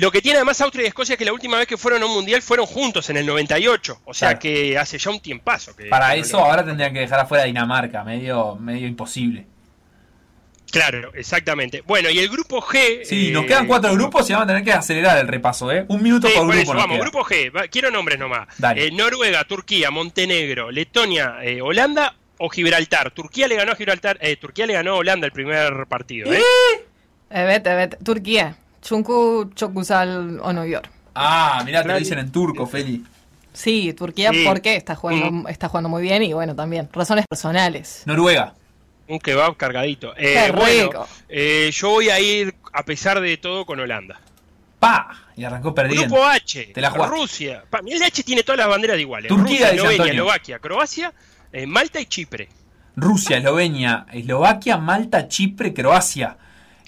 Lo 0.00 0.10
que 0.12 0.22
tiene 0.22 0.36
además 0.38 0.60
Austria 0.60 0.84
y 0.84 0.86
Escocia 0.86 1.14
es 1.14 1.18
que 1.18 1.24
la 1.24 1.32
última 1.32 1.56
vez 1.58 1.66
que 1.66 1.76
fueron 1.76 2.02
a 2.02 2.06
un 2.06 2.12
mundial 2.14 2.40
fueron 2.40 2.66
juntos 2.66 3.10
en 3.10 3.16
el 3.16 3.26
98. 3.26 4.00
O 4.04 4.14
sea 4.14 4.28
Claro. 4.28 4.40
que 4.40 4.78
hace 4.78 4.96
ya 4.98 5.10
un 5.10 5.20
tiempazo. 5.20 5.74
Que, 5.74 5.86
Para 5.86 6.14
eso 6.14 6.38
ahora 6.38 6.64
tendrían 6.64 6.92
que 6.92 7.00
dejar 7.00 7.20
afuera 7.20 7.42
a 7.42 7.46
Dinamarca, 7.46 8.04
medio, 8.04 8.54
medio 8.56 8.86
imposible. 8.86 9.46
Claro, 10.70 11.12
exactamente. 11.14 11.82
Bueno, 11.86 12.10
y 12.10 12.18
el 12.18 12.28
grupo 12.28 12.60
G. 12.60 13.02
Sí, 13.04 13.28
eh, 13.28 13.32
nos 13.32 13.46
quedan 13.46 13.66
cuatro 13.66 13.92
grupos 13.94 14.28
y 14.28 14.34
vamos 14.34 14.44
a 14.44 14.48
tener 14.48 14.62
que 14.62 14.72
acelerar 14.72 15.16
el 15.18 15.26
repaso, 15.26 15.72
¿eh? 15.72 15.84
Un 15.88 16.02
minuto 16.02 16.28
Sí, 16.28 16.34
por 16.34 16.44
por 16.46 16.54
grupo 16.54 16.62
eso, 16.62 16.74
nos 16.74 16.82
vamos, 16.82 16.96
queda. 16.98 17.04
grupo 17.04 17.24
G, 17.24 17.56
va, 17.56 17.68
quiero 17.68 17.90
nombres 17.90 18.18
nomás. 18.18 18.48
Dale. 18.58 18.86
Eh, 18.86 18.90
Noruega, 18.92 19.44
Turquía, 19.44 19.90
Montenegro, 19.90 20.70
Letonia, 20.70 21.36
eh, 21.42 21.62
Holanda 21.62 22.14
o 22.36 22.50
Gibraltar. 22.50 23.10
Turquía 23.12 23.48
le 23.48 23.56
ganó 23.56 23.72
a 23.72 23.76
Gibraltar, 23.76 24.18
eh, 24.20 24.36
Turquía 24.36 24.66
le 24.66 24.74
ganó 24.74 24.92
a 24.92 24.96
Holanda 24.96 25.26
el 25.26 25.32
primer 25.32 25.86
partido, 25.88 26.32
¿eh? 26.32 26.42
Evet, 27.30 27.66
evet. 27.66 27.96
Turquía. 28.04 28.56
Çok 28.82 29.74
güzel 29.74 30.38
oynuyor. 30.40 30.82
Ah, 31.14 31.62
mirá, 31.64 31.82
te 31.82 31.88
lo 31.88 31.98
dicen 31.98 32.18
en 32.18 32.30
turco, 32.30 32.66
Feli. 32.66 33.02
Sí, 33.52 33.92
Turquía 33.92 34.30
Sí. 34.32 34.44
porque 34.46 34.76
está 34.76 34.94
jugando, 34.94 35.48
está 35.48 35.68
jugando 35.68 35.88
muy 35.88 36.02
bien 36.02 36.22
y 36.22 36.32
bueno, 36.32 36.54
también 36.54 36.88
razones 36.92 37.24
personales. 37.28 38.02
Noruega. 38.06 38.54
Un 39.08 39.18
kebab 39.18 39.56
cargadito. 39.56 40.12
Eh, 40.16 40.34
Qué 40.46 40.52
bueno, 40.52 40.82
rico. 40.90 41.08
eh, 41.28 41.70
yo 41.72 41.88
voy 41.90 42.10
a 42.10 42.20
ir, 42.20 42.54
a 42.72 42.82
pesar 42.84 43.20
de 43.20 43.36
todo, 43.38 43.64
con 43.66 43.80
Holanda. 43.80 44.20
¡Pa! 44.78 45.10
Y 45.36 45.44
arrancó 45.44 45.74
perdiendo. 45.74 46.14
Grupo 46.14 46.24
H, 46.24 46.70
Te 46.74 46.80
la 46.80 46.90
jugaste. 46.90 47.16
Rusia. 47.16 47.64
Pa, 47.68 47.80
el 47.84 48.02
H 48.02 48.22
tiene 48.22 48.42
todas 48.42 48.58
las 48.58 48.68
banderas 48.68 48.98
iguales. 48.98 49.28
Turquía, 49.28 49.44
Rusia, 49.44 49.56
dice 49.70 49.74
Eslovenia, 49.76 50.02
Antonio. 50.04 50.12
Eslovaquia, 50.22 50.58
Croacia, 50.60 51.12
eh, 51.52 51.66
Malta 51.66 52.00
y 52.00 52.06
Chipre. 52.06 52.48
Rusia, 52.96 53.38
Eslovenia, 53.38 54.06
Eslovaquia, 54.12 54.76
Malta, 54.76 55.26
Chipre, 55.26 55.72
Croacia. 55.74 56.36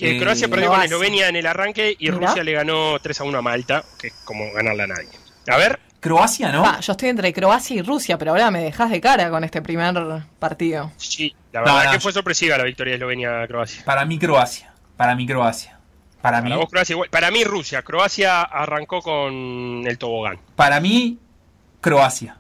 Que 0.01 0.17
Eh, 0.17 0.21
Croacia 0.21 0.49
perdió 0.49 0.67
con 0.69 0.77
Croacia. 0.77 0.87
Eslovenia 0.95 1.29
en 1.29 1.37
el 1.37 1.47
arranque 1.47 1.95
y. 1.99 2.11
Rusia 2.11 2.43
le 2.43 2.53
ganó 2.53 2.99
3 3.01 3.21
a 3.21 3.25
1 3.25 3.39
a 3.39 3.43
Malta, 3.43 3.85
que 3.99 4.09
es 4.09 4.15
como 4.25 4.51
ganarla 4.53 4.85
a 4.85 4.87
nadie. 4.89 5.09
A 5.49 5.57
ver, 5.57 5.79
Croacia, 6.01 6.51
¿no? 6.53 6.65
Ah, 6.65 6.81
yo 6.81 6.93
estoy 6.93 7.11
entre 7.11 7.33
Croacia 7.33 7.77
y 7.77 7.83
Rusia, 7.83 8.17
pero 8.19 8.31
ahora 8.33 8.51
me 8.51 8.63
dejas 8.63 8.91
de 8.91 9.01
cara 9.01 9.29
con 9.31 9.45
este 9.45 9.61
primer 9.63 9.95
partido. 10.39 10.91
sí, 10.97 11.35
la 11.53 11.61
No, 11.61 11.67
verdad 11.75 11.85
no, 11.87 11.93
que 11.93 12.01
fue 12.01 12.13
sorpresiva 12.13 12.57
la 12.57 12.65
victoria 12.65 12.93
de 12.93 12.99
Eslovenia-Croacia. 12.99 13.85
Para 13.85 14.05
mí, 14.05 14.19
Croacia. 14.19 14.73
Para 14.97 15.15
mí, 15.15 15.27
Croacia. 15.27 15.79
Para 16.23 16.41
mí, 16.43 16.53
vos, 16.53 16.69
Croacia 16.71 16.95
igual. 16.95 17.09
Para 17.11 17.31
mí, 17.31 17.45
Rusia. 17.45 17.83
Croacia 17.83 18.43
arrancó 18.43 19.01
con 19.03 19.83
el 19.87 19.99
tobogán. 19.99 20.39
para 20.57 20.81
mí, 20.81 21.19
Croacia. 21.81 22.37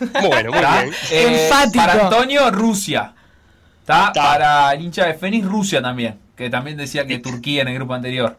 Bueno, 0.00 0.50
muy 0.50 0.58
bien. 0.60 0.94
Eh, 1.10 1.44
Enfático. 1.44 1.84
para 1.84 1.92
Antonio, 2.04 2.50
Rusia. 2.50 3.14
¿Está? 3.80 4.06
Está. 4.08 4.22
Para 4.22 4.72
el 4.72 4.80
hincha 4.82 5.06
de 5.06 5.14
Fénix, 5.14 5.46
Rusia 5.46 5.80
también. 5.82 6.18
Que 6.42 6.50
también 6.50 6.76
decía 6.76 7.06
que 7.06 7.18
Turquía 7.18 7.62
en 7.62 7.68
el 7.68 7.74
grupo 7.74 7.94
anterior. 7.94 8.36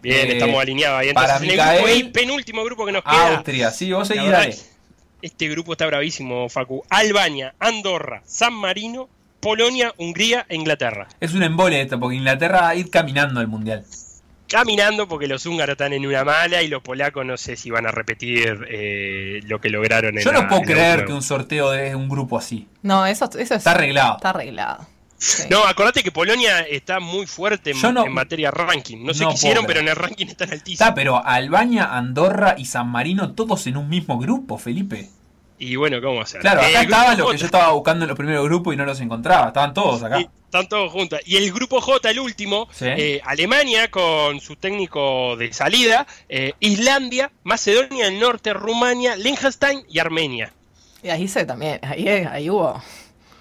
Bien, 0.00 0.28
Eh, 0.28 0.32
estamos 0.32 0.60
alineados 0.60 1.00
ahí. 1.00 1.12
para 1.12 1.36
Entonces, 1.36 1.52
en 1.52 1.60
el 1.60 1.66
grupo 1.76 1.88
Micael- 1.88 2.12
penúltimo 2.12 2.64
grupo 2.64 2.86
que 2.86 2.92
nos 2.92 3.02
queda. 3.04 3.36
Austria, 3.36 3.70
sí, 3.70 3.92
vos 3.92 4.08
seguís, 4.08 4.30
dale. 4.30 4.56
Este 5.22 5.48
grupo 5.48 5.72
está 5.72 5.86
bravísimo, 5.86 6.48
Facu. 6.48 6.82
Albania, 6.90 7.54
Andorra, 7.58 8.22
San 8.26 8.52
Marino, 8.54 9.08
Polonia, 9.40 9.92
Hungría 9.98 10.44
e 10.48 10.54
Inglaterra. 10.56 11.08
Es 11.20 11.34
un 11.34 11.42
embole 11.42 11.80
esto, 11.82 11.98
porque 12.00 12.16
Inglaterra 12.16 12.60
va 12.62 12.68
a 12.70 12.74
ir 12.74 12.90
caminando 12.90 13.40
al 13.40 13.48
mundial. 13.48 13.84
Caminando 14.48 15.08
porque 15.08 15.26
los 15.26 15.46
húngaros 15.46 15.72
están 15.74 15.94
en 15.94 16.06
una 16.06 16.22
mala 16.22 16.62
y 16.62 16.68
los 16.68 16.82
polacos 16.82 17.24
no 17.24 17.36
sé 17.38 17.56
si 17.56 17.70
van 17.70 17.86
a 17.86 17.90
repetir 17.90 18.66
eh, 18.70 19.40
lo 19.46 19.58
que 19.60 19.70
lograron 19.70 20.16
en 20.18 20.22
Yo 20.24 20.32
la- 20.32 20.42
no 20.42 20.48
puedo 20.48 20.62
creer 20.62 21.06
que 21.06 21.12
un 21.12 21.22
sorteo 21.22 21.70
de 21.70 21.94
un 21.96 22.08
grupo 22.10 22.36
así. 22.38 22.68
No, 22.82 23.06
eso, 23.06 23.24
eso 23.24 23.38
es- 23.40 23.50
Está 23.52 23.70
arreglado. 23.72 24.16
Está 24.16 24.30
arreglado. 24.30 24.86
Sí. 25.16 25.44
No, 25.48 25.64
acordate 25.64 26.02
que 26.02 26.10
Polonia 26.12 26.60
está 26.60 27.00
muy 27.00 27.26
fuerte 27.26 27.70
en, 27.70 27.80
no- 27.80 28.04
en 28.06 28.12
materia 28.12 28.50
ranking. 28.50 29.04
No 29.04 29.14
sé 29.14 29.22
no 29.22 29.30
qué 29.30 29.34
hicieron, 29.36 29.64
puedo 29.64 29.68
pero 29.68 29.80
en 29.80 29.88
el 29.88 29.96
ranking 29.96 30.26
están 30.26 30.50
altísimos. 30.50 30.80
Está, 30.80 30.94
pero 30.94 31.24
Albania, 31.24 31.96
Andorra 31.96 32.56
y 32.58 32.66
San 32.66 32.88
Marino 32.88 33.32
todos 33.32 33.66
en 33.66 33.76
un 33.76 33.88
mismo 33.88 34.18
grupo, 34.18 34.58
Felipe. 34.58 35.08
Y 35.58 35.76
bueno, 35.76 36.00
¿cómo 36.02 36.20
hacer? 36.20 36.40
Claro, 36.40 36.60
Eh, 36.62 36.76
acá 36.76 36.80
el 36.80 36.86
grupo 36.86 36.96
estaban 36.96 37.18
los 37.18 37.30
que 37.32 37.38
yo 37.38 37.46
estaba 37.46 37.72
buscando 37.72 38.04
en 38.04 38.08
los 38.08 38.16
primeros 38.18 38.44
grupos 38.44 38.74
y 38.74 38.76
no 38.76 38.84
los 38.84 39.00
encontraba. 39.00 39.46
Estaban 39.46 39.72
todos 39.72 40.02
acá. 40.02 40.18
Están 40.18 40.68
todos 40.68 40.92
juntos. 40.92 41.20
Y 41.24 41.36
el 41.36 41.52
grupo 41.52 41.80
J, 41.80 42.10
el 42.10 42.18
último, 42.20 42.68
Sí. 42.72 42.86
eh, 42.88 43.20
Alemania 43.24 43.90
con 43.90 44.40
su 44.40 44.56
técnico 44.56 45.36
de 45.36 45.52
salida, 45.52 46.06
eh, 46.28 46.52
Islandia, 46.60 47.30
Macedonia 47.44 48.06
del 48.06 48.18
Norte, 48.20 48.52
Rumania, 48.52 49.16
Liechtenstein 49.16 49.84
y 49.88 50.00
Armenia. 50.00 50.52
Y 51.02 51.08
ahí 51.08 51.28
se 51.28 51.44
también, 51.46 51.78
ahí, 51.82 52.08
ahí 52.08 52.50
hubo, 52.50 52.82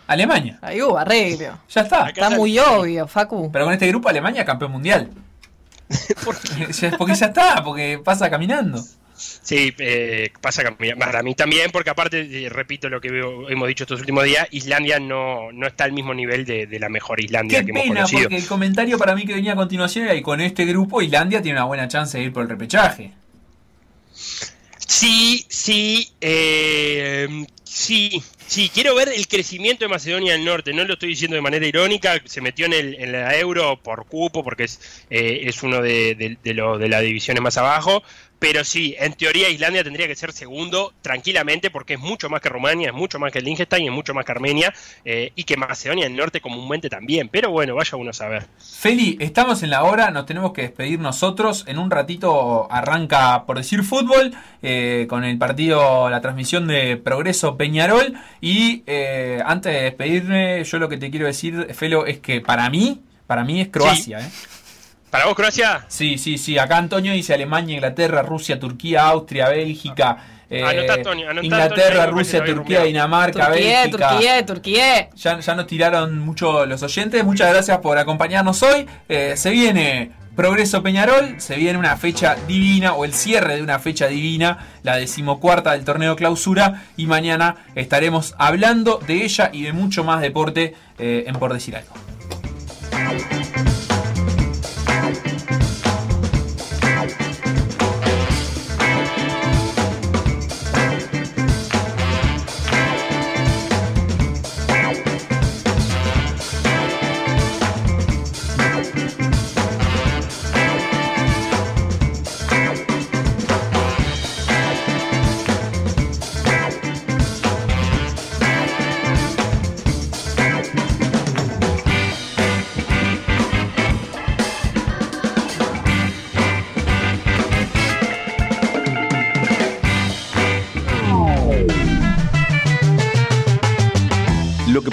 Alemania. 0.08 0.60
ahí 0.62 0.82
hubo 0.82 0.98
arreglo. 0.98 1.60
Ya 1.70 1.82
está. 1.82 2.08
Acá 2.08 2.10
Está 2.28 2.30
muy 2.32 2.58
obvio, 2.60 3.08
Facu. 3.08 3.52
Pero 3.52 3.66
con 3.66 3.74
este 3.74 3.88
grupo 3.88 4.10
Alemania 4.10 4.44
campeón 4.46 4.72
mundial. 4.72 5.10
¿Por 6.24 6.36
porque 6.98 7.16
ya 7.16 7.28
está, 7.28 7.64
porque 7.64 8.00
pasa 8.04 8.30
caminando. 8.30 8.84
Sí, 9.16 9.74
eh, 9.78 10.32
pasa 10.42 10.64
que 10.64 10.96
para 10.96 11.22
mí 11.24 11.36
también, 11.36 11.70
porque 11.72 11.90
aparte, 11.92 12.46
eh, 12.46 12.50
repito 12.50 12.90
lo 12.90 13.00
que 13.00 13.10
veo- 13.12 13.48
hemos 13.50 13.68
dicho 13.68 13.84
estos 13.84 14.00
últimos 14.02 14.24
días, 14.26 14.48
Islandia 14.52 15.00
no, 15.00 15.52
no 15.54 15.68
está 15.68 15.84
al 15.86 15.92
mismo 15.94 16.14
nivel 16.14 16.44
de, 16.46 16.66
de 16.66 16.80
la 16.80 16.90
mejor 16.90 17.20
Islandia 17.22 17.60
Qué 17.60 17.66
que 17.66 17.72
hemos 17.72 17.84
pena, 17.84 17.96
conocido. 17.96 18.24
porque 18.24 18.38
el 18.38 18.48
comentario 18.48 18.98
para 18.98 19.16
mí 19.16 19.26
que 19.26 19.34
venía 19.36 19.54
a 19.54 19.56
continuación 19.56 20.06
era 20.06 20.14
que 20.16 20.24
con 20.24 20.42
este 20.42 20.66
grupo 20.66 21.02
Islandia 21.02 21.42
tiene 21.42 21.58
una 21.60 21.66
buena 21.66 21.88
chance 21.88 22.18
de 22.18 22.24
ir 22.26 22.34
por 22.34 22.44
el 22.44 22.50
repechaje. 22.50 23.14
Sí, 24.78 25.46
sí. 25.50 26.12
eh, 26.22 27.46
Sí, 27.76 28.22
sí, 28.46 28.70
quiero 28.72 28.94
ver 28.94 29.10
el 29.10 29.28
crecimiento 29.28 29.84
de 29.84 29.90
Macedonia 29.90 30.34
del 30.34 30.46
Norte. 30.46 30.74
No 30.74 30.84
lo 30.84 30.94
estoy 30.94 31.10
diciendo 31.10 31.34
de 31.36 31.42
manera 31.42 31.66
irónica. 31.66 32.22
Se 32.24 32.40
metió 32.40 32.68
en, 32.68 32.74
el, 32.74 33.12
la 33.12 33.36
euro 33.36 33.82
por 33.82 34.06
cupo, 34.06 34.44
porque 34.44 34.66
es, 34.66 34.80
eh, 35.10 35.52
uno 35.64 35.82
de, 35.82 36.38
de 36.44 36.88
las 36.88 37.02
divisiones 37.02 37.42
más 37.42 37.58
abajo. 37.58 38.04
Pero 38.44 38.66
sí, 38.66 38.94
en 39.00 39.14
teoría 39.14 39.48
Islandia 39.48 39.86
tendría 39.86 40.06
que 40.06 40.18
ser 40.18 40.34
segundo 40.34 40.92
tranquilamente 41.02 41.72
porque 41.72 41.94
es 41.94 42.02
mucho 42.02 42.30
más 42.30 42.42
que 42.42 42.50
Rumania, 42.50 42.90
es 42.90 42.94
mucho 42.94 43.18
más 43.18 43.32
que 43.32 43.40
Liechtenstein, 43.40 43.86
es 43.86 43.94
mucho 43.94 44.14
más 44.14 44.26
que 44.26 44.34
Armenia 44.34 44.74
eh, 45.06 45.32
y 45.34 45.46
que 45.46 45.56
Macedonia 45.56 46.04
del 46.04 46.18
Norte 46.18 46.42
comúnmente 46.42 46.90
también. 46.90 47.30
Pero 47.30 47.52
bueno, 47.52 47.74
vaya 47.74 47.98
uno 47.98 48.10
a 48.10 48.14
saber. 48.14 48.48
Feli, 48.60 49.16
estamos 49.22 49.64
en 49.64 49.70
la 49.70 49.84
hora, 49.84 50.12
nos 50.12 50.26
tenemos 50.26 50.52
que 50.52 50.64
despedir 50.64 51.00
nosotros. 51.00 51.64
En 51.68 51.80
un 51.80 51.90
ratito 51.90 52.68
arranca, 52.70 53.46
por 53.46 53.56
decir, 53.60 53.82
fútbol 53.82 54.36
eh, 54.62 55.06
con 55.08 55.24
el 55.24 55.38
partido, 55.38 56.10
la 56.10 56.20
transmisión 56.20 56.68
de 56.68 56.98
Progreso 56.98 57.56
Peñarol. 57.64 58.14
Y 58.42 58.84
eh, 58.88 59.42
antes 59.46 59.72
de 59.74 59.84
despedirme, 59.84 60.64
yo 60.66 60.80
lo 60.80 60.90
que 60.90 60.98
te 60.98 61.10
quiero 61.10 61.28
decir, 61.28 61.74
Felo, 61.74 62.06
es 62.06 62.20
que 62.20 62.42
para 62.42 62.70
mí, 62.70 63.02
para 63.26 63.46
mí 63.46 63.62
es 63.62 63.70
Croacia. 63.70 64.20
Sí. 64.20 64.26
¿eh? 64.26 64.32
¿Para 65.10 65.28
vos 65.28 65.36
Croacia? 65.36 65.86
Sí, 65.88 66.18
sí, 66.18 66.38
sí. 66.38 66.58
Acá 66.58 66.76
Antonio 66.78 67.14
dice 67.14 67.34
Alemania, 67.34 67.76
Inglaterra, 67.76 68.22
Rusia, 68.22 68.60
Turquía, 68.60 69.06
Austria, 69.06 69.48
Bélgica. 69.48 70.18
Eh, 70.50 70.62
anotá, 70.62 70.96
Antonio, 70.96 71.30
anotá, 71.30 71.46
Inglaterra, 71.46 72.04
Antonio, 72.04 72.20
Rusia, 72.20 72.44
Turquía, 72.44 72.84
Dinamarca, 72.84 73.48
Turquía, 73.48 73.82
Bélgica. 73.82 74.10
Turquía, 74.10 74.46
Turquía. 74.46 75.10
Ya, 75.16 75.40
ya 75.40 75.56
nos 75.56 75.68
tiraron 75.68 76.20
mucho 76.20 76.66
los 76.66 76.84
oyentes. 76.84 77.24
Muchas 77.24 77.50
gracias 77.50 77.78
por 77.78 77.98
acompañarnos 77.98 78.62
hoy. 78.62 78.86
Eh, 79.08 79.36
se 79.38 79.52
viene 79.52 80.12
Progreso 80.36 80.82
Peñarol, 80.82 81.40
se 81.40 81.58
viene 81.58 81.78
una 81.78 81.96
fecha 81.96 82.36
divina 82.48 82.94
o 82.94 83.06
el 83.06 83.14
cierre 83.14 83.56
de 83.56 83.62
una 83.62 83.78
fecha 83.78 84.08
divina, 84.08 84.66
la 84.82 84.96
decimocuarta 84.96 85.74
del 85.74 85.86
torneo 85.86 86.16
clausura 86.16 86.86
y 86.98 87.06
mañana 87.06 87.58
estaremos 87.76 88.34
hablando 88.40 89.00
de 89.06 89.24
ella 89.26 89.52
y 89.54 89.62
de 89.62 89.74
mucho 89.74 90.04
más 90.04 90.22
deporte 90.22 90.74
eh, 90.98 91.26
en 91.28 91.36
Por 91.36 91.54
Decir 91.54 91.76
Algo. 91.76 91.94